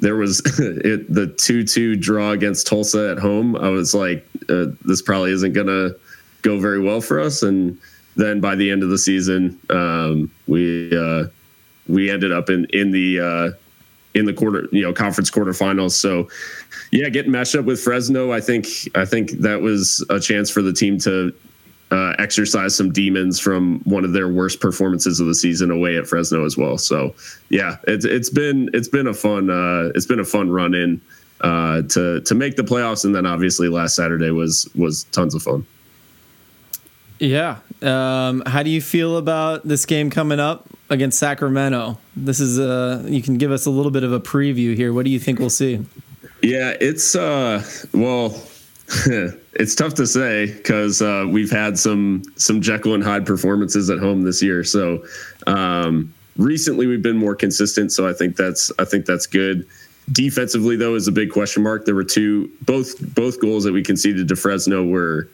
[0.00, 3.56] there was it, the 2-2 draw against Tulsa at home.
[3.56, 5.96] I was like, uh, this probably isn't going to
[6.42, 7.42] go very well for us.
[7.42, 7.78] And
[8.16, 11.26] then by the end of the season, um, we uh,
[11.86, 13.58] we ended up in in the uh,
[14.14, 15.92] in the quarter, you know, conference quarterfinals.
[15.92, 16.28] So,
[16.90, 20.62] yeah, getting matched up with Fresno, I think I think that was a chance for
[20.62, 21.32] the team to
[21.90, 26.06] uh, exercise some demons from one of their worst performances of the season away at
[26.06, 26.78] Fresno as well.
[26.78, 27.14] So
[27.48, 31.00] yeah, it's it's been it's been a fun uh, it's been a fun run in
[31.40, 35.42] uh, to to make the playoffs, and then obviously last Saturday was was tons of
[35.42, 35.66] fun.
[37.18, 37.58] Yeah.
[37.82, 41.98] Um, how do you feel about this game coming up against Sacramento?
[42.16, 44.92] This is uh you can give us a little bit of a preview here.
[44.92, 45.84] What do you think we'll see?
[46.42, 48.42] Yeah, it's uh well
[49.54, 53.98] it's tough to say because uh, we've had some some Jekyll and Hyde performances at
[53.98, 54.62] home this year.
[54.62, 55.04] So
[55.46, 57.92] um, recently we've been more consistent.
[57.92, 59.66] So I think that's I think that's good.
[60.12, 61.84] Defensively though is a big question mark.
[61.84, 65.28] There were two both both goals that we conceded to Fresno were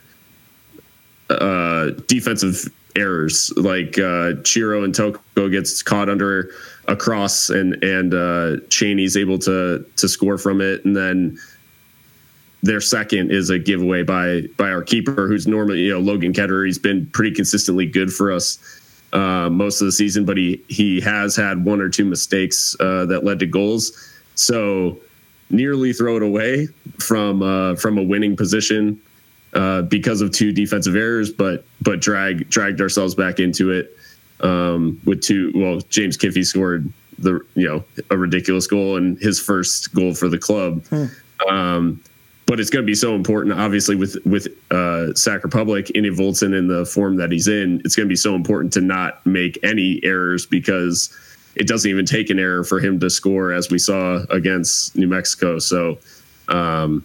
[1.28, 3.52] uh, defensive errors.
[3.56, 6.50] Like uh, Chiro N'Toko gets caught under
[6.88, 11.38] a cross and and uh, Cheney's able to to score from it, and then
[12.66, 16.66] their second is a giveaway by by our keeper, who's normally you know Logan Ketterer.
[16.66, 18.58] He's been pretty consistently good for us
[19.12, 23.06] uh, most of the season, but he he has had one or two mistakes uh,
[23.06, 23.92] that led to goals.
[24.34, 24.98] So
[25.48, 29.00] nearly throw it away from uh, from a winning position
[29.54, 33.96] uh, because of two defensive errors, but but drag dragged ourselves back into it
[34.40, 35.52] um, with two.
[35.54, 40.28] Well, James Kiffe scored the you know a ridiculous goal and his first goal for
[40.28, 40.84] the club.
[40.86, 41.04] Hmm.
[41.48, 42.02] Um,
[42.46, 43.58] but it's going to be so important.
[43.58, 47.96] Obviously, with with uh, Sac Republic, Indy Volson in the form that he's in, it's
[47.96, 51.14] going to be so important to not make any errors because
[51.56, 55.08] it doesn't even take an error for him to score, as we saw against New
[55.08, 55.58] Mexico.
[55.58, 55.98] So,
[56.48, 57.04] um,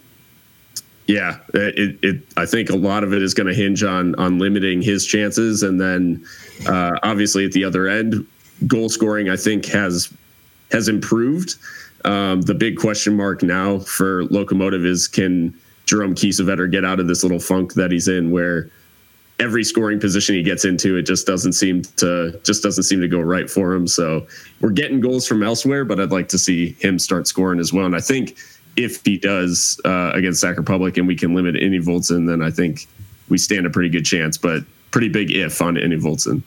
[1.08, 4.38] yeah, it, it, I think a lot of it is going to hinge on on
[4.38, 6.24] limiting his chances, and then
[6.68, 8.28] uh, obviously at the other end,
[8.68, 10.14] goal scoring I think has
[10.72, 11.56] has improved.
[12.06, 15.54] Um, the big question mark now for Locomotive is can
[15.86, 18.72] Jerome Kiesewetter get out of this little funk that he's in where
[19.40, 23.08] every scoring position he gets into it just doesn't seem to just doesn't seem to
[23.08, 23.88] go right for him.
[23.88, 24.26] So
[24.62, 27.86] we're getting goals from elsewhere but i'd like to see him start scoring as well.
[27.86, 28.38] And i think
[28.78, 32.52] if he does uh, against sac republic and we can limit Indy Volson, then i
[32.52, 32.88] think
[33.30, 36.44] we stand a pretty good chance but pretty big if on Indy Volson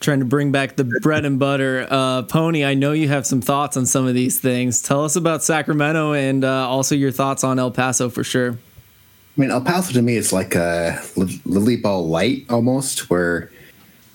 [0.00, 1.86] trying to bring back the bread and butter.
[1.88, 4.82] Uh, Pony, I know you have some thoughts on some of these things.
[4.82, 8.52] Tell us about Sacramento and uh, also your thoughts on El Paso for sure.
[8.52, 11.00] I mean, El Paso to me is like a
[11.44, 13.50] Lilley Ball light almost, where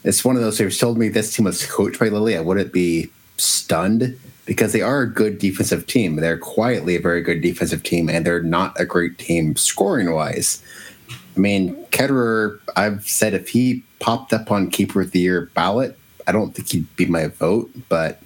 [0.03, 0.59] it's one of those.
[0.59, 4.73] If you told me this team was coached by Lilley, I wouldn't be stunned because
[4.73, 6.17] they are a good defensive team.
[6.17, 10.61] They're quietly a very good defensive team, and they're not a great team scoring wise.
[11.09, 15.97] I mean, Ketterer, I've said if he popped up on Keeper of the Year ballot,
[16.27, 18.21] I don't think he'd be my vote, but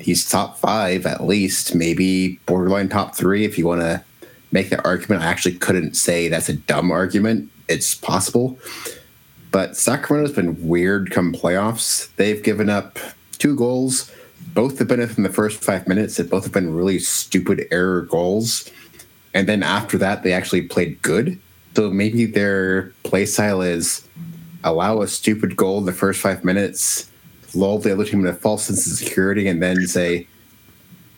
[0.00, 4.02] he's top five at least, maybe borderline top three if you want to
[4.52, 5.22] make that argument.
[5.22, 7.50] I actually couldn't say that's a dumb argument.
[7.68, 8.58] It's possible.
[9.50, 12.14] But Sacramento's been weird come playoffs.
[12.16, 12.98] They've given up
[13.38, 14.10] two goals.
[14.54, 16.16] Both have been within the first five minutes.
[16.16, 18.70] They both have been really stupid error goals.
[19.34, 21.38] And then after that, they actually played good.
[21.74, 24.06] So maybe their play style is
[24.66, 27.08] allow a stupid goal in the first five minutes,
[27.54, 30.26] lull the other team in a false sense of security, and then say,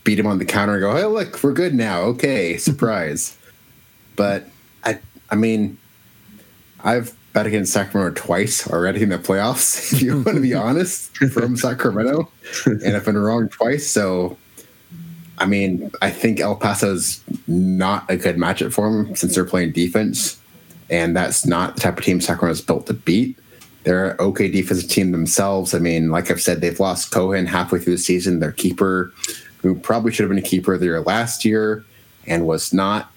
[0.04, 2.00] beat him on the counter and go, hey, look, we're good now.
[2.02, 3.36] Okay, surprise.
[4.16, 4.44] but
[4.84, 4.98] I,
[5.30, 5.78] I mean,
[6.84, 11.16] I've bet against Sacramento twice already in the playoffs, if you want to be honest,
[11.16, 12.30] from Sacramento,
[12.66, 13.86] and I've been wrong twice.
[13.86, 14.36] So
[15.38, 19.72] I mean, I think El Paso's not a good matchup for them since they're playing
[19.72, 20.40] defense
[20.90, 23.38] and that's not the type of team Sacramento's built to beat.
[23.84, 25.74] They're an okay defensive team themselves.
[25.74, 28.40] I mean, like I've said, they've lost Cohen halfway through the season.
[28.40, 29.12] Their keeper,
[29.62, 31.84] who probably should have been a keeper of the year last year
[32.26, 33.10] and was not.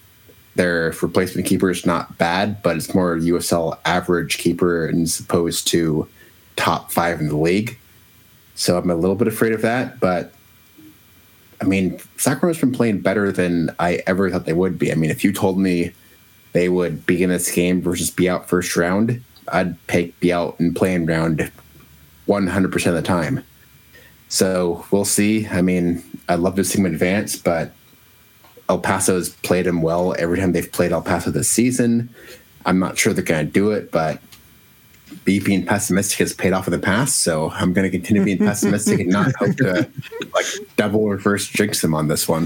[0.55, 6.07] Their replacement keeper is not bad, but it's more USL average keeper as opposed to
[6.57, 7.77] top five in the league.
[8.55, 9.99] So I'm a little bit afraid of that.
[9.99, 10.33] But
[11.61, 14.91] I mean, Sacramento's been playing better than I ever thought they would be.
[14.91, 15.93] I mean, if you told me
[16.53, 20.59] they would be in this game versus be out first round, I'd pick be out
[20.59, 21.51] and playing round
[22.27, 23.43] 100% of the time.
[24.29, 25.47] So we'll see.
[25.47, 27.73] I mean, I'd love to see them advance, but
[28.69, 32.09] El Paso's played them well every time they've played El Paso this season.
[32.65, 34.21] I'm not sure they're going to do it, but
[35.25, 37.19] being pessimistic has paid off in the past.
[37.19, 39.89] So I'm going to continue being pessimistic and not hope to
[40.33, 40.45] like
[40.75, 42.45] double reverse jinx them on this one.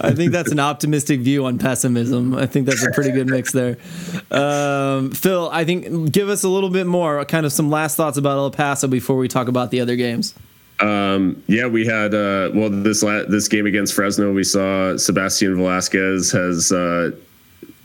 [0.00, 2.34] I think that's an optimistic view on pessimism.
[2.34, 3.78] I think that's a pretty good mix there.
[4.30, 8.18] Um, Phil, I think give us a little bit more, kind of some last thoughts
[8.18, 10.34] about El Paso before we talk about the other games.
[10.80, 15.56] Um, yeah, we had uh, well this la- this game against Fresno, we saw Sebastian
[15.56, 17.12] Velasquez has uh,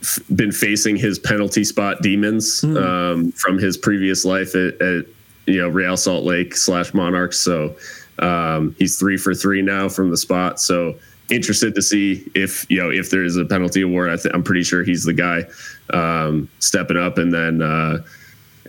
[0.02, 2.82] f- been facing his penalty spot demons mm.
[2.82, 5.06] um, from his previous life at, at,
[5.46, 7.38] you know Real Salt Lake slash Monarchs.
[7.38, 7.74] So
[8.18, 10.60] um, he's three for three now from the spot.
[10.60, 10.96] So
[11.30, 14.10] interested to see if you know if there is a penalty award.
[14.10, 15.44] I th- I'm pretty sure he's the guy
[15.92, 18.04] um, stepping up, and then uh,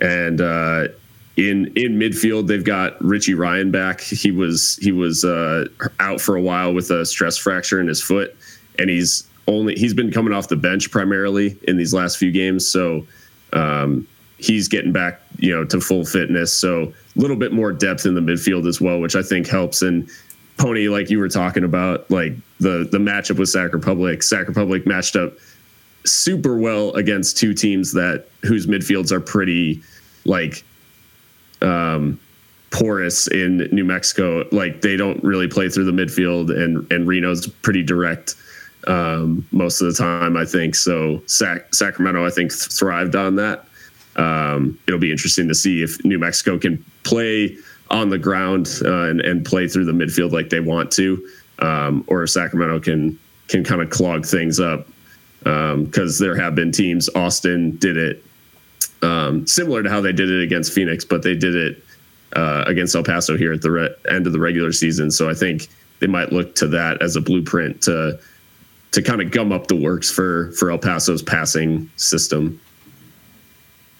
[0.01, 0.87] and uh,
[1.37, 4.01] in in midfield they've got Richie Ryan back.
[4.01, 5.65] He was he was uh,
[5.99, 8.35] out for a while with a stress fracture in his foot,
[8.79, 12.67] and he's only he's been coming off the bench primarily in these last few games.
[12.67, 13.05] So
[13.51, 16.53] um, he's getting back you know to full fitness.
[16.57, 19.81] So a little bit more depth in the midfield as well, which I think helps.
[19.81, 20.09] And
[20.57, 24.85] Pony, like you were talking about, like the the matchup with Sac Republic, Sac Republic
[24.85, 25.33] matched up
[26.05, 29.81] super well against two teams that whose midfields are pretty
[30.25, 30.63] like
[31.61, 32.19] um,
[32.71, 34.47] porous in New Mexico.
[34.51, 38.35] Like they don't really play through the midfield, and and Reno's pretty direct
[38.87, 40.37] um, most of the time.
[40.37, 41.21] I think so.
[41.25, 43.65] Sac- Sacramento, I think, thrived on that.
[44.15, 47.57] Um, it'll be interesting to see if New Mexico can play
[47.89, 51.27] on the ground uh, and, and play through the midfield like they want to,
[51.59, 54.87] um, or if Sacramento can can kind of clog things up.
[55.39, 58.23] Because um, there have been teams, Austin did it
[59.01, 61.83] um, similar to how they did it against Phoenix, but they did it
[62.35, 65.11] uh, against El Paso here at the re- end of the regular season.
[65.11, 65.67] So I think
[65.99, 68.19] they might look to that as a blueprint to
[68.93, 72.59] to kind of gum up the works for for El Paso's passing system.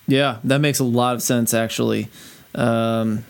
[0.07, 2.07] Yeah, that makes a lot of sense actually.
[2.55, 3.25] Um,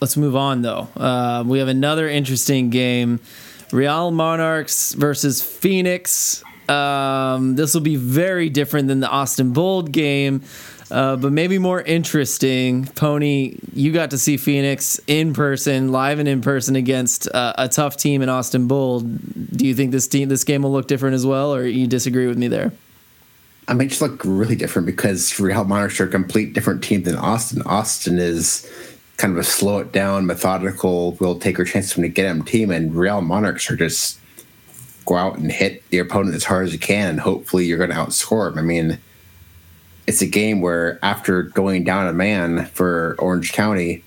[0.00, 0.88] let's move on though.
[0.96, 3.20] Uh, we have another interesting game:
[3.72, 6.42] Real Monarchs versus Phoenix.
[6.68, 10.42] Um, this will be very different than the Austin Bold game.
[10.90, 12.84] Uh, but maybe more interesting.
[12.86, 17.68] Pony, you got to see Phoenix in person, live and in person against uh, a
[17.68, 19.56] tough team in Austin Bold.
[19.56, 22.26] Do you think this team, this game will look different as well, or you disagree
[22.26, 22.72] with me there?
[23.66, 27.16] I mean, just look really different because Real Monarchs are a complete different team than
[27.16, 27.62] Austin.
[27.62, 28.70] Austin is
[29.16, 32.70] kind of a slow it down, methodical, will take our chance to get him team,
[32.70, 34.18] and Real Monarchs are just
[35.06, 37.90] go out and hit the opponent as hard as you can, and hopefully you're going
[37.90, 38.58] to outscore them.
[38.58, 38.98] I mean
[40.06, 44.02] it's a game where after going down a man for Orange County,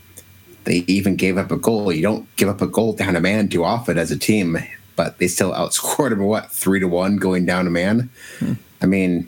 [0.66, 1.92] they even gave up a goal.
[1.92, 4.58] You don't give up a goal down a man too often as a team,
[4.96, 8.10] but they still outscored them what three to one going down a man.
[8.40, 8.54] Hmm.
[8.82, 9.28] I mean,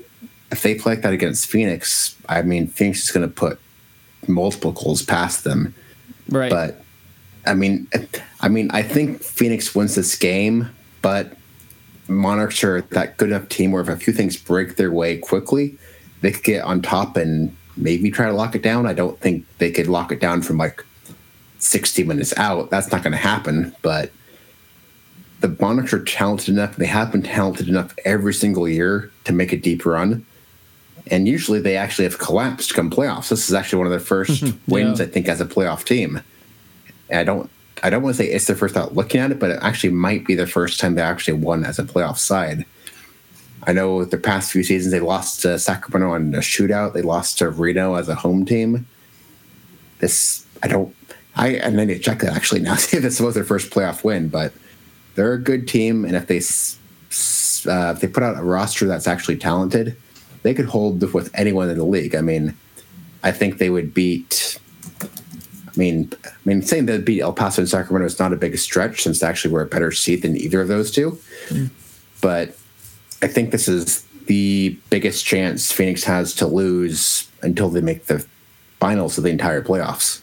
[0.51, 3.59] if they play like that against Phoenix, I mean Phoenix is going to put
[4.27, 5.73] multiple goals past them.
[6.29, 6.51] Right.
[6.51, 6.81] But
[7.45, 7.87] I mean,
[8.41, 10.69] I mean, I think Phoenix wins this game,
[11.01, 11.35] but
[12.07, 15.77] Monarchs are that good enough team where if a few things break their way quickly,
[16.21, 18.85] they could get on top and maybe try to lock it down.
[18.85, 20.83] I don't think they could lock it down from like
[21.59, 22.69] 60 minutes out.
[22.69, 23.75] That's not going to happen.
[23.81, 24.11] But
[25.39, 26.75] the Monarchs are talented enough.
[26.75, 30.25] They have been talented enough every single year to make a deep run.
[31.07, 33.29] And usually they actually have collapsed come playoffs.
[33.29, 36.21] This is actually one of their first wins, I think, as a playoff team.
[37.09, 37.49] And I don't
[37.81, 39.91] I don't want to say it's their first out looking at it, but it actually
[39.93, 42.65] might be the first time they actually won as a playoff side.
[43.63, 46.93] I know the past few seasons they lost to Sacramento on a shootout.
[46.93, 48.87] They lost to Reno as a home team.
[49.99, 50.95] This I don't.
[51.35, 52.75] I I need to check that actually now.
[52.77, 54.53] See if this was their first playoff win, but
[55.15, 56.39] they're a good team, and if they
[57.69, 59.97] uh, if they put out a roster that's actually talented,
[60.43, 62.15] they could hold with anyone in the league.
[62.15, 62.55] I mean,
[63.23, 64.59] I think they would beat.
[65.67, 68.57] I mean, I mean, saying they'd beat El Paso and Sacramento is not a big
[68.57, 71.17] stretch since they actually were a better seed than either of those two.
[71.47, 71.69] Mm.
[72.21, 72.57] But
[73.21, 78.25] I think this is the biggest chance Phoenix has to lose until they make the
[78.79, 80.21] finals of the entire playoffs.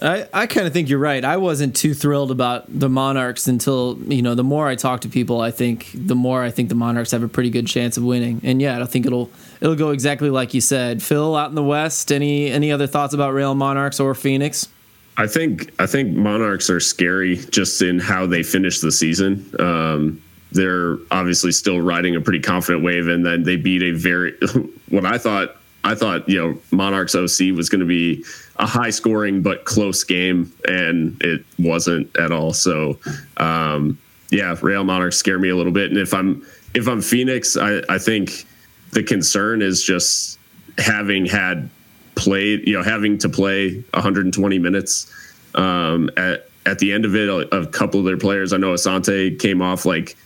[0.00, 1.24] I, I kind of think you're right.
[1.24, 5.08] I wasn't too thrilled about the Monarchs until, you know, the more I talk to
[5.08, 8.04] people, I think the more I think the Monarchs have a pretty good chance of
[8.04, 8.40] winning.
[8.44, 9.30] And yeah, I think it'll
[9.60, 11.02] it'll go exactly like you said.
[11.02, 14.68] Phil out in the West, any any other thoughts about Real Monarchs or Phoenix?
[15.16, 19.52] I think I think Monarchs are scary just in how they finish the season.
[19.58, 20.22] Um,
[20.52, 24.34] they're obviously still riding a pretty confident wave, and then they beat a very
[24.88, 28.24] what I thought I thought you know Monarchs OC was going to be
[28.56, 32.52] a high scoring but close game, and it wasn't at all.
[32.52, 32.98] So
[33.36, 33.98] um,
[34.30, 36.44] yeah, Real Monarchs scare me a little bit, and if I'm
[36.74, 38.46] if I'm Phoenix, I, I think
[38.92, 40.38] the concern is just
[40.78, 41.68] having had
[42.14, 45.12] played, you know, having to play 120 minutes
[45.54, 47.28] um, at at the end of it.
[47.28, 50.16] A, a, couple of their players, I know Asante came off like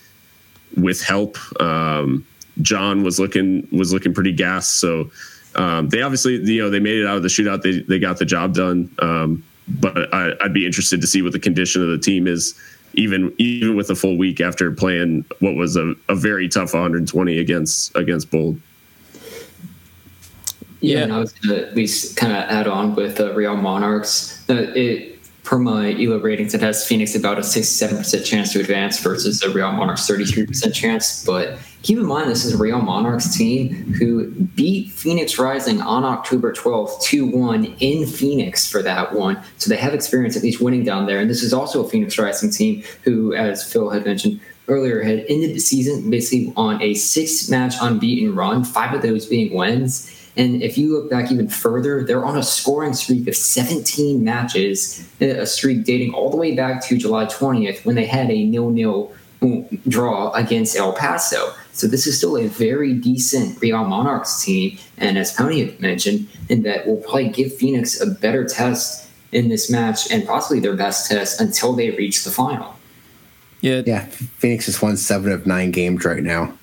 [0.77, 1.39] with help.
[1.61, 2.27] Um,
[2.61, 5.11] John was looking was looking pretty gassed, so
[5.55, 7.63] um, they obviously you know they made it out of the shootout.
[7.63, 8.91] They they got the job done.
[8.99, 12.55] Um, but I, I'd be interested to see what the condition of the team is
[12.95, 17.39] even even with a full week after playing what was a, a very tough 120
[17.39, 18.61] against against Bold.
[20.81, 23.57] Yeah, and I was going to at least kind of add on with uh, Real
[23.57, 24.45] Monarchs.
[24.51, 29.01] Uh, it per my ELO ratings, it has Phoenix about a 67% chance to advance
[29.01, 31.25] versus a Real Monarchs 33% chance.
[31.25, 36.05] But keep in mind, this is a Real Monarchs team who beat Phoenix Rising on
[36.05, 39.41] October 12th 2 1 in Phoenix for that one.
[39.59, 41.19] So they have experience at least winning down there.
[41.19, 45.25] And this is also a Phoenix Rising team who, as Phil had mentioned, earlier had
[45.29, 50.22] ended the season basically on a six match unbeaten run, five of those being wins.
[50.37, 55.07] And if you look back even further, they're on a scoring streak of 17 matches,
[55.21, 59.13] a streak dating all the way back to July 20th when they had a nil-nil
[59.43, 61.53] mm, draw against El Paso.
[61.73, 64.79] So this is still a very decent Real Monarchs team.
[64.97, 69.71] And as Pony mentioned, in that will probably give Phoenix a better test in this
[69.71, 72.75] match and possibly their best test until they reach the final.
[73.61, 73.83] Yeah.
[73.85, 74.07] Yeah.
[74.07, 76.55] Phoenix has won seven of nine games right now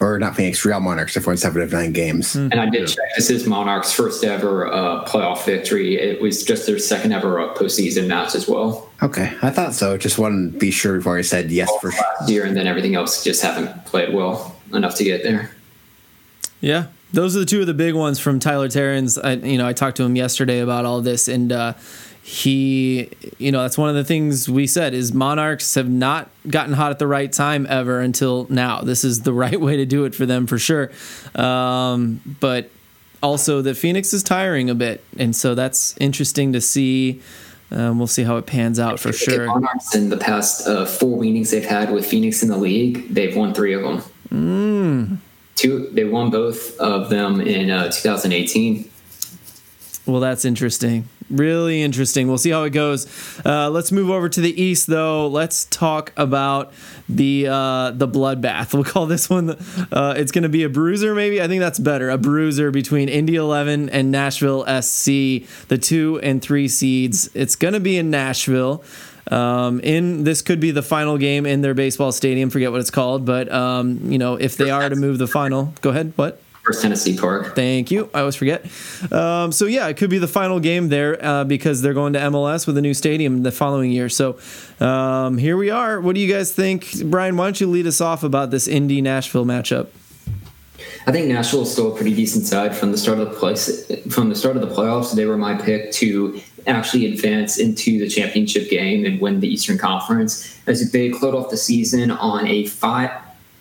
[0.00, 1.14] or not Phoenix, Real Monarchs.
[1.14, 2.34] They've won seven of nine games.
[2.34, 2.52] Mm-hmm.
[2.52, 3.04] And I did check.
[3.16, 5.96] This is Monarchs' first ever uh, playoff victory.
[5.96, 8.90] It was just their second ever uh, postseason match as well.
[9.02, 9.96] Okay, I thought so.
[9.96, 12.04] Just wanted to be sure before I said yes for sure.
[12.26, 15.50] Year and then everything else just haven't played well enough to get there.
[16.60, 19.16] Yeah, those are the two of the big ones from Tyler Terrans.
[19.18, 21.74] I, you know, I talked to him yesterday about all this, and uh,
[22.28, 23.08] he
[23.38, 26.90] you know that's one of the things we said is monarchs have not gotten hot
[26.90, 28.82] at the right time ever until now.
[28.82, 30.90] This is the right way to do it for them for sure.
[31.34, 32.70] Um, but
[33.22, 37.22] also that phoenix is tiring a bit and so that's interesting to see.
[37.70, 39.46] Um, we'll see how it pans out for sure.
[39.46, 43.34] monarchs in the past uh, four meetings they've had with phoenix in the league they've
[43.34, 44.02] won three of them.
[44.30, 45.18] Mm.
[45.54, 48.90] two they won both of them in uh, 2018
[50.06, 52.28] well that's interesting really interesting.
[52.28, 53.06] We'll see how it goes.
[53.44, 55.26] Uh, let's move over to the east, though.
[55.28, 56.72] Let's talk about
[57.08, 58.74] the uh, the bloodbath.
[58.78, 59.50] We'll call this one.
[59.90, 61.42] Uh, it's going to be a bruiser, maybe.
[61.42, 62.10] I think that's better.
[62.10, 67.28] A bruiser between Indy 11 and Nashville SC, the two and three seeds.
[67.34, 68.84] It's going to be in Nashville.
[69.30, 72.50] Um, in this could be the final game in their baseball stadium.
[72.50, 75.74] Forget what it's called, but um, you know if they are to move the final,
[75.80, 76.12] go ahead.
[76.16, 76.40] What?
[76.68, 77.54] First Tennessee Park.
[77.54, 78.10] Thank you.
[78.12, 78.62] I always forget.
[79.10, 82.18] Um, so yeah, it could be the final game there uh, because they're going to
[82.18, 84.10] MLS with a new stadium the following year.
[84.10, 84.38] So
[84.78, 85.98] um, here we are.
[85.98, 87.38] What do you guys think, Brian?
[87.38, 89.86] Why don't you lead us off about this Indy Nashville matchup?
[91.06, 93.90] I think Nashville is still a pretty decent side from the start of the place.
[94.10, 98.10] From the start of the playoffs, they were my pick to actually advance into the
[98.10, 100.60] championship game and win the Eastern Conference.
[100.66, 103.10] As they closed off the season on a five,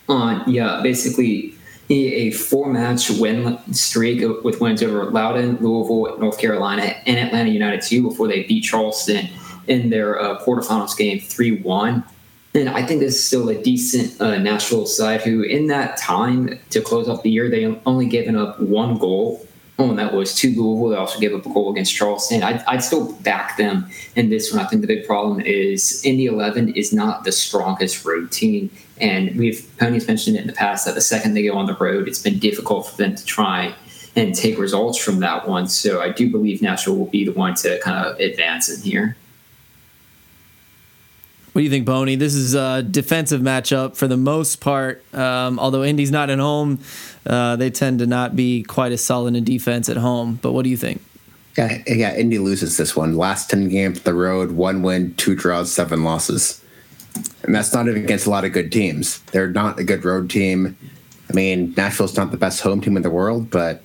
[0.09, 1.56] on yeah, basically
[1.89, 7.81] a four match win streak with wins over Loudoun, Louisville, North Carolina, and Atlanta United
[7.81, 9.29] 2 before they beat Charleston
[9.67, 12.03] in their uh, quarterfinals game 3 1.
[12.53, 16.59] And I think this is still a decent uh, Nashville side who, in that time
[16.71, 19.46] to close off the year, they only given up one goal.
[19.79, 20.89] And that was to Louisville.
[20.89, 22.41] They also gave up a goal against Charleston.
[22.41, 24.63] I'd, I'd still back them in this one.
[24.63, 29.35] I think the big problem is Indy 11 is not the strongest road team and
[29.37, 32.07] we've Pony's mentioned it in the past that the second they go on the road,
[32.07, 33.73] it's been difficult for them to try
[34.15, 35.67] and take results from that one.
[35.67, 39.15] So I do believe Nashville will be the one to kind of advance in here.
[41.57, 42.13] What do you think, Pony?
[42.13, 45.03] This is a defensive matchup for the most part.
[45.11, 46.77] Um, although Indy's not at home,
[47.25, 50.37] uh, they tend to not be quite as solid in defense at home.
[50.39, 51.01] But what do you think?
[51.57, 52.15] Yeah, yeah.
[52.15, 53.17] Indy loses this one.
[53.17, 56.63] Last ten games the road, one win, two draws, seven losses
[57.41, 59.21] and that's not even against a lot of good teams.
[59.31, 60.77] They're not a good road team.
[61.27, 63.81] I mean, Nashville's not the best home team in the world, but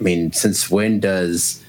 [0.00, 1.62] I mean, since when does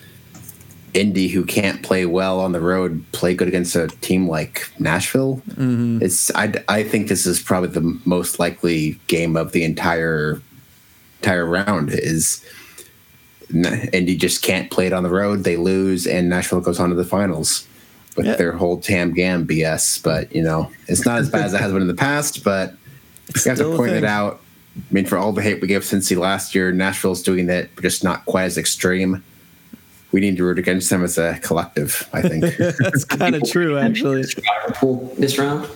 [0.94, 5.42] Indy, who can't play well on the road, play good against a team like Nashville?
[5.50, 6.02] Mm-hmm.
[6.02, 10.42] It's I, I think this is probably the most likely game of the entire
[11.22, 11.92] entire round.
[11.92, 12.44] Is
[13.52, 15.44] Indy just can't play it on the road?
[15.44, 17.68] They lose, and Nashville goes on to the finals
[18.16, 18.36] with yeah.
[18.36, 20.02] their whole Tam Gam BS.
[20.04, 22.44] But you know, it's not as bad as it has been in the past.
[22.44, 22.74] But
[23.34, 24.42] We have to point it out.
[24.78, 27.82] I mean, for all the hate we gave Cincy last year, Nashville's doing it, but
[27.82, 29.24] just not quite as extreme.
[30.12, 32.44] We need to root against them as a collective, I think.
[32.80, 34.24] That's kind of true, actually.
[34.24, 35.70] Survivor pool this round.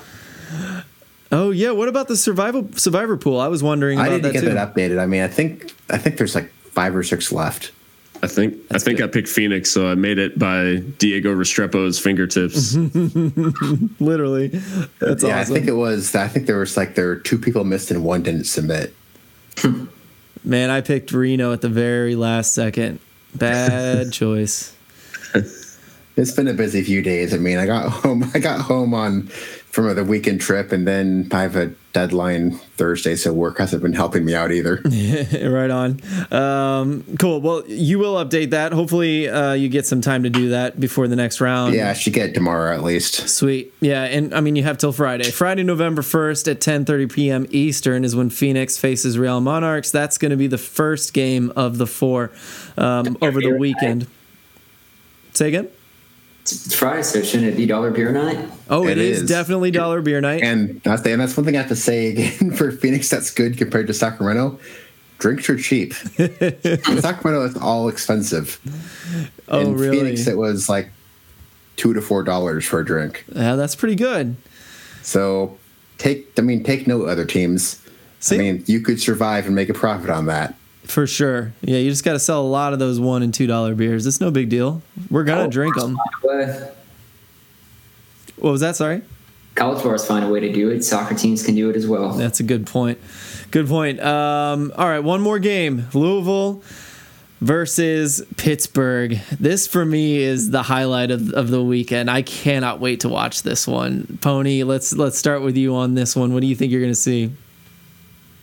[1.32, 3.40] Oh yeah, what about the survival survivor pool?
[3.40, 4.54] I was wondering I about need to that get too.
[4.54, 5.00] that updated.
[5.00, 7.72] I mean, I think I think there's like five or six left.
[8.22, 9.10] I think I think good.
[9.10, 12.76] I picked Phoenix, so I made it by Diego Restrepo's fingertips.
[14.00, 14.48] Literally,
[15.00, 16.16] that's yeah, I think it was.
[16.16, 18.96] I think there was like there were two people missed and one didn't submit.
[19.58, 19.86] Hmm.
[20.44, 23.00] Man, I picked Reno at the very last second.
[23.36, 24.76] Bad choice.
[26.16, 27.34] It's been a busy few days.
[27.34, 28.30] I mean, I got home.
[28.34, 33.16] I got home on from the weekend trip, and then I have a deadline Thursday,
[33.16, 34.82] so work hasn't been helping me out either.
[35.50, 36.02] right on.
[36.32, 37.39] Um, cool.
[37.39, 38.74] Well, you will update that.
[38.74, 41.76] Hopefully, uh, you get some time to do that before the next round.
[41.76, 43.30] yeah, I should get it tomorrow at least.
[43.30, 43.74] Sweet.
[43.80, 45.30] Yeah, and I mean you have till Friday.
[45.32, 47.46] Friday, November 1st at 10:30 p.m.
[47.52, 49.91] Eastern is when Phoenix faces Real Monarchs.
[49.91, 52.32] That's going to be the first game of the four
[52.76, 54.08] um, over the weekend.
[55.34, 55.70] Say again?
[56.44, 58.50] It's Friday, so shouldn't it be dollar beer night?
[58.70, 59.30] Oh, it It is, is.
[59.30, 60.44] definitely dollar beer night.
[60.44, 63.10] And that's and that's one thing I have to say again for Phoenix.
[63.10, 64.60] That's good compared to Sacramento.
[65.20, 65.94] Drinks are cheap.
[66.20, 66.41] In
[67.02, 68.60] Sacramento, it's all expensive.
[69.48, 69.98] oh, In really?
[70.00, 70.89] Phoenix, it was like
[71.78, 73.24] two to four dollars for a drink.
[73.34, 74.36] yeah, that's pretty good.
[75.02, 75.58] So
[75.98, 77.80] take, I mean, take note, other teams.
[78.20, 78.36] See?
[78.36, 80.56] I mean, you could survive and make a profit on that.
[80.86, 81.54] For sure.
[81.62, 84.06] Yeah, you just got to sell a lot of those one and two dollar beers.
[84.06, 84.82] It's no big deal.
[85.10, 85.98] We're gonna drink them.
[88.38, 88.76] What was that?
[88.76, 89.02] Sorry.
[89.56, 90.84] college bars find a way to do it.
[90.84, 92.12] Soccer teams can do it as well.
[92.14, 93.00] That's a good point.
[93.52, 94.00] Good point.
[94.02, 95.88] Um, all right, one more game.
[95.94, 96.64] Louisville
[97.40, 99.20] versus Pittsburgh.
[99.40, 102.10] This for me is the highlight of, of the weekend.
[102.10, 104.18] I cannot wait to watch this one.
[104.22, 106.34] Pony, let's let's start with you on this one.
[106.34, 107.32] What do you think you're gonna see?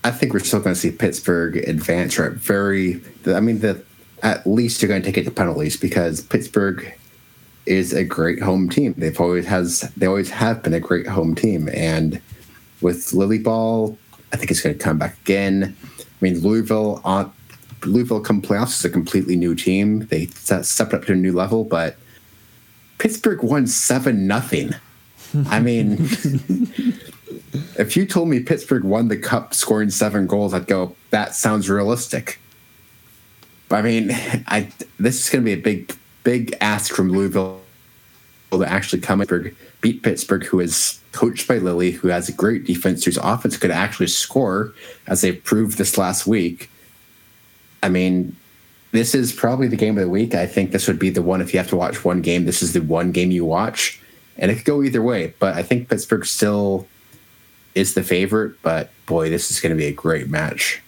[0.02, 2.18] I think we're still going to see Pittsburgh advance.
[2.18, 3.02] Right, very.
[3.26, 3.82] I mean, the
[4.22, 6.92] at least you're going to take it to penalties because Pittsburgh
[7.66, 8.94] is a great home team.
[8.96, 12.20] They've always has they always have been a great home team, and
[12.80, 13.96] with Lilley Ball,
[14.32, 15.76] I think it's going to come back again.
[15.98, 17.32] I mean, Louisville on
[17.84, 20.06] Louisville come playoffs is a completely new team.
[20.06, 21.96] They stepped up to a new level, but
[22.98, 24.74] Pittsburgh won seven nothing.
[25.48, 26.08] I mean.
[27.78, 31.70] If you told me Pittsburgh won the cup scoring seven goals, I'd go, that sounds
[31.70, 32.40] realistic.
[33.68, 34.10] But I mean,
[34.46, 37.60] I this is going to be a big, big ask from Louisville
[38.50, 42.64] to actually come and beat Pittsburgh, who is coached by Lilley, who has a great
[42.64, 44.74] defense, whose offense could actually score,
[45.06, 46.70] as they proved this last week.
[47.82, 48.36] I mean,
[48.92, 50.34] this is probably the game of the week.
[50.34, 52.44] I think this would be the one if you have to watch one game.
[52.44, 54.00] This is the one game you watch,
[54.36, 55.34] and it could go either way.
[55.38, 56.86] But I think Pittsburgh still
[57.80, 60.80] is the favorite, but boy, this is going to be a great match.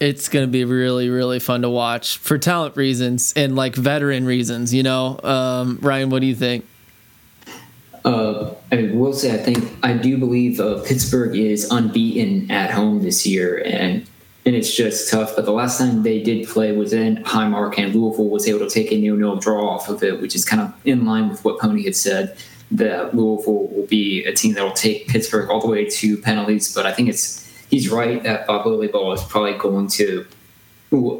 [0.00, 4.74] It's gonna be really, really fun to watch for talent reasons and like veteran reasons,
[4.74, 5.20] you know.
[5.22, 6.66] Um, Ryan, what do you think?
[8.04, 13.04] Uh, I will say, I think I do believe uh, Pittsburgh is unbeaten at home
[13.04, 14.04] this year, and
[14.44, 15.36] and it's just tough.
[15.36, 18.68] But the last time they did play was in Highmark, and Louisville was able to
[18.68, 21.60] take a nil-nil draw off of it, which is kind of in line with what
[21.60, 22.36] Pony had said
[22.72, 26.74] that Louisville will be a team that will take Pittsburgh all the way to penalties.
[26.74, 30.26] But I think it's he's right that Bob Ball is probably going to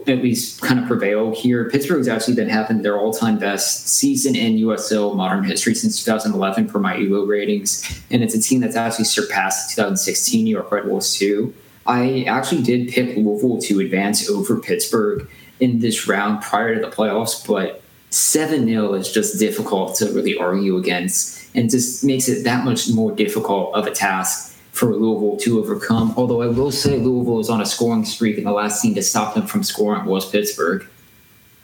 [0.07, 1.70] at least kind of prevail here.
[1.70, 6.78] Pittsburgh's actually been having their all-time best season in USL modern history since 2011 for
[6.78, 10.84] my ELO ratings, and it's a team that's actually surpassed the 2016 New York Red
[10.84, 11.55] Bulls too.
[11.86, 15.28] I actually did pick Louisville to advance over Pittsburgh
[15.59, 17.81] in this round prior to the playoffs, but
[18.14, 22.88] 7 0 is just difficult to really argue against and just makes it that much
[22.90, 26.14] more difficult of a task for Louisville to overcome.
[26.16, 29.02] Although I will say Louisville is on a scoring streak, and the last team to
[29.02, 30.86] stop them from scoring was Pittsburgh.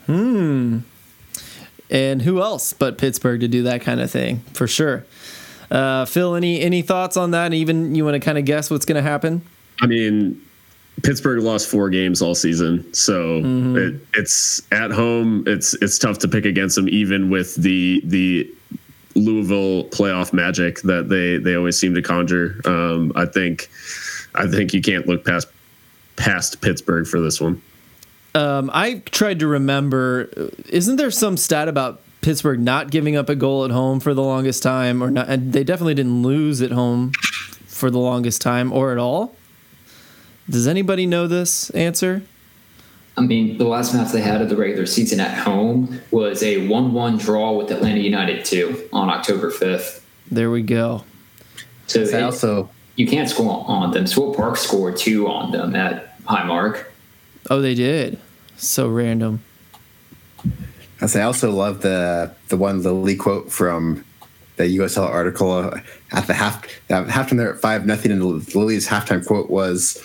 [0.06, 0.80] Hmm.
[1.90, 5.06] And who else but Pittsburgh to do that kind of thing for sure?
[5.70, 7.52] Uh, Phil, any any thoughts on that?
[7.52, 9.42] Even you want to kind of guess what's going to happen?
[9.80, 10.40] I mean,
[11.02, 15.44] Pittsburgh lost four games all season, so it, it's at home.
[15.46, 18.50] It's it's tough to pick against them, even with the the
[19.14, 22.60] Louisville playoff magic that they they always seem to conjure.
[22.64, 23.70] Um, I think
[24.34, 25.48] I think you can't look past
[26.16, 27.62] past Pittsburgh for this one.
[28.34, 30.30] Um, I tried to remember.
[30.68, 34.22] Isn't there some stat about Pittsburgh not giving up a goal at home for the
[34.22, 35.28] longest time, or not?
[35.28, 37.12] And they definitely didn't lose at home
[37.66, 39.34] for the longest time, or at all.
[40.48, 42.22] Does anybody know this answer?
[43.16, 46.66] I mean, the last match they had of the regular season at home was a
[46.68, 50.00] 1 1 draw with Atlanta United 2 on October 5th.
[50.30, 51.04] There we go.
[51.86, 54.06] So I it- also you can't score on them.
[54.06, 56.84] Swope Park scored two on them at Highmark.
[57.48, 58.18] Oh, they did.
[58.56, 59.42] So random.
[61.00, 64.04] I I also love the the one Lilley quote from
[64.56, 65.72] the USL article
[66.12, 68.22] at the half at halftime there at five nothing, and
[68.54, 70.02] Lilley's halftime quote was,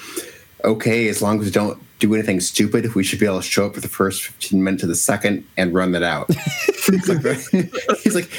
[0.63, 3.67] "Okay, as long as we don't do anything stupid, we should be able to show
[3.67, 6.33] up for the first fifteen minutes of the second and run that out."
[6.85, 7.37] he's, like,
[8.03, 8.29] he's like,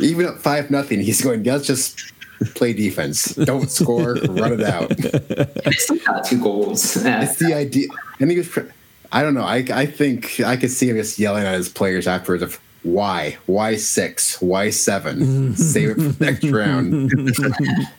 [0.00, 2.12] even at five nothing, he's going, "Let's just."
[2.54, 3.34] Play defense.
[3.34, 4.14] Don't score.
[4.14, 4.90] run it out.
[4.90, 6.94] They still got two goals.
[6.96, 7.88] It's the idea.
[8.20, 8.56] And he it's.
[9.10, 9.42] I don't know.
[9.42, 13.36] I I think I could see him just yelling at his players afterwards of why,
[13.46, 15.58] why six, why seven, mm.
[15.58, 17.12] save it for the next round.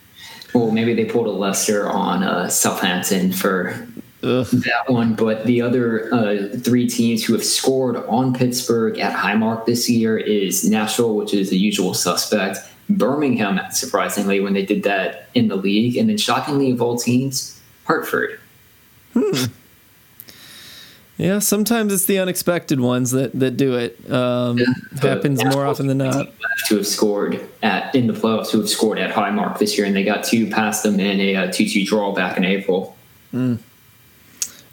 [0.54, 3.88] Well, maybe they pulled a Leicester on uh, Southampton for
[4.22, 9.66] that one, but the other uh, three teams who have scored on Pittsburgh at Highmark
[9.66, 12.58] this year is Nashville, which is the usual suspect,
[12.90, 17.62] Birmingham, surprisingly, when they did that in the league, and then shockingly of all teams,
[17.86, 18.40] Hartford.
[21.20, 24.10] Yeah, sometimes it's the unexpected ones that that do it.
[24.10, 24.58] Um,
[24.94, 26.30] But happens more often than not.
[26.70, 29.94] To have scored at in the playoffs, who have scored at Highmark this year, and
[29.94, 32.96] they got two past them in a uh, two-two draw back in April.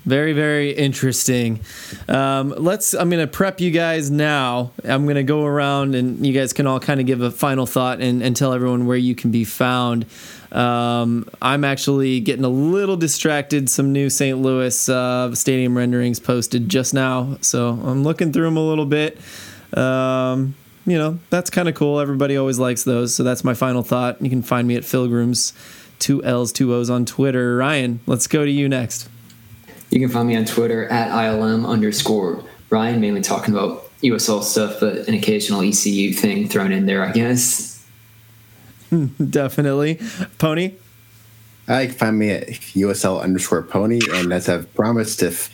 [0.07, 1.61] Very, very interesting.
[2.07, 2.95] Um, let's.
[2.95, 4.71] I'm going to prep you guys now.
[4.85, 7.67] I'm going to go around and you guys can all kind of give a final
[7.67, 10.07] thought and, and tell everyone where you can be found.
[10.53, 13.69] Um, I'm actually getting a little distracted.
[13.69, 14.39] Some new St.
[14.39, 19.19] Louis uh, stadium renderings posted just now, so I'm looking through them a little bit.
[19.75, 20.55] Um,
[20.87, 21.99] you know, that's kind of cool.
[21.99, 23.15] Everybody always likes those.
[23.15, 24.23] So that's my final thought.
[24.23, 25.53] You can find me at Philgrooms,
[25.99, 27.57] two L's, two O's on Twitter.
[27.57, 29.09] Ryan, let's go to you next.
[29.91, 34.79] You can find me on Twitter at ILM underscore Ryan, mainly talking about USL stuff,
[34.81, 37.76] but an occasional ECU thing thrown in there, I guess.
[39.31, 40.01] Definitely.
[40.39, 40.75] Pony?
[41.69, 44.01] I can find me at USL underscore pony.
[44.13, 45.51] And as I've promised, if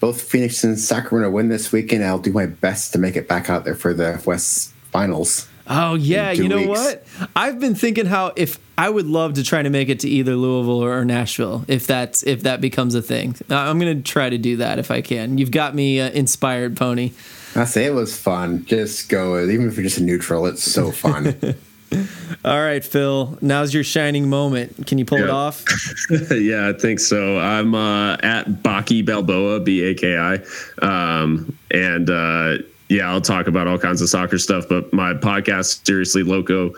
[0.00, 3.48] both Phoenix and Sacramento win this weekend, I'll do my best to make it back
[3.48, 5.48] out there for the West Finals.
[5.68, 6.68] Oh yeah, you know weeks.
[6.68, 7.06] what?
[7.34, 10.36] I've been thinking how if I would love to try to make it to either
[10.36, 13.34] Louisville or Nashville if that's if that becomes a thing.
[13.50, 15.38] Uh, I'm gonna try to do that if I can.
[15.38, 17.12] You've got me uh, inspired, Pony.
[17.56, 18.64] I say it was fun.
[18.66, 21.36] Just go, even if you're just a neutral, it's so fun.
[22.44, 23.38] All right, Phil.
[23.40, 24.86] Now's your shining moment.
[24.86, 25.64] Can you pull it off?
[26.30, 27.38] yeah, I think so.
[27.38, 30.34] I'm uh, at Baki Balboa, B A K I,
[30.82, 32.58] um, and uh,
[32.88, 34.64] yeah, I'll talk about all kinds of soccer stuff.
[34.68, 36.72] But my podcast, Seriously Loco,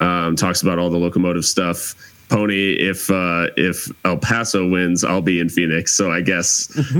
[0.00, 1.94] um, talks about all the locomotive stuff.
[2.28, 5.92] Pony, if uh, if El Paso wins, I'll be in Phoenix.
[5.92, 6.70] So I guess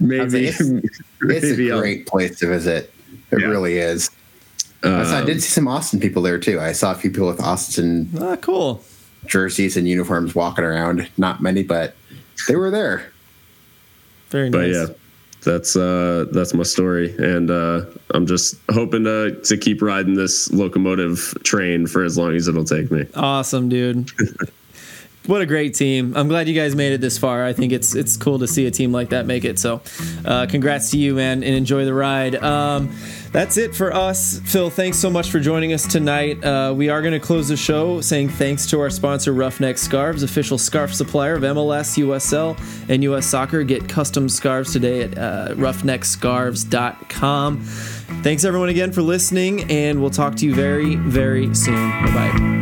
[0.00, 2.92] maybe It's, it's maybe a I'll- great place to visit.
[3.30, 3.46] It Yeah.
[3.46, 4.10] really is.
[4.84, 6.58] I saw- I did see some Austin people there too.
[6.60, 8.82] I saw a few people with Austin Ah, cool.
[9.26, 11.08] jerseys and uniforms walking around.
[11.16, 11.94] Not many, but
[12.48, 13.04] they were there.
[14.30, 14.74] Very but nice.
[14.74, 14.86] yeah
[15.44, 20.48] that's uh that's my story and uh i'm just hoping to to keep riding this
[20.52, 24.08] locomotive train for as long as it'll take me Awesome, dude.
[25.26, 26.16] what a great team.
[26.16, 27.44] I'm glad you guys made it this far.
[27.44, 29.58] I think it's it's cool to see a team like that make it.
[29.58, 29.80] So,
[30.24, 32.36] uh, congrats to you, man, and enjoy the ride.
[32.36, 32.90] Um,
[33.32, 34.40] that's it for us.
[34.44, 36.44] Phil, thanks so much for joining us tonight.
[36.44, 40.22] Uh, we are going to close the show saying thanks to our sponsor, Roughneck Scarves,
[40.22, 42.56] official scarf supplier of MLS, USL,
[42.88, 43.64] and US Soccer.
[43.64, 47.60] Get custom scarves today at uh, roughneckscarves.com.
[48.22, 51.90] Thanks everyone again for listening, and we'll talk to you very, very soon.
[52.04, 52.61] Bye bye.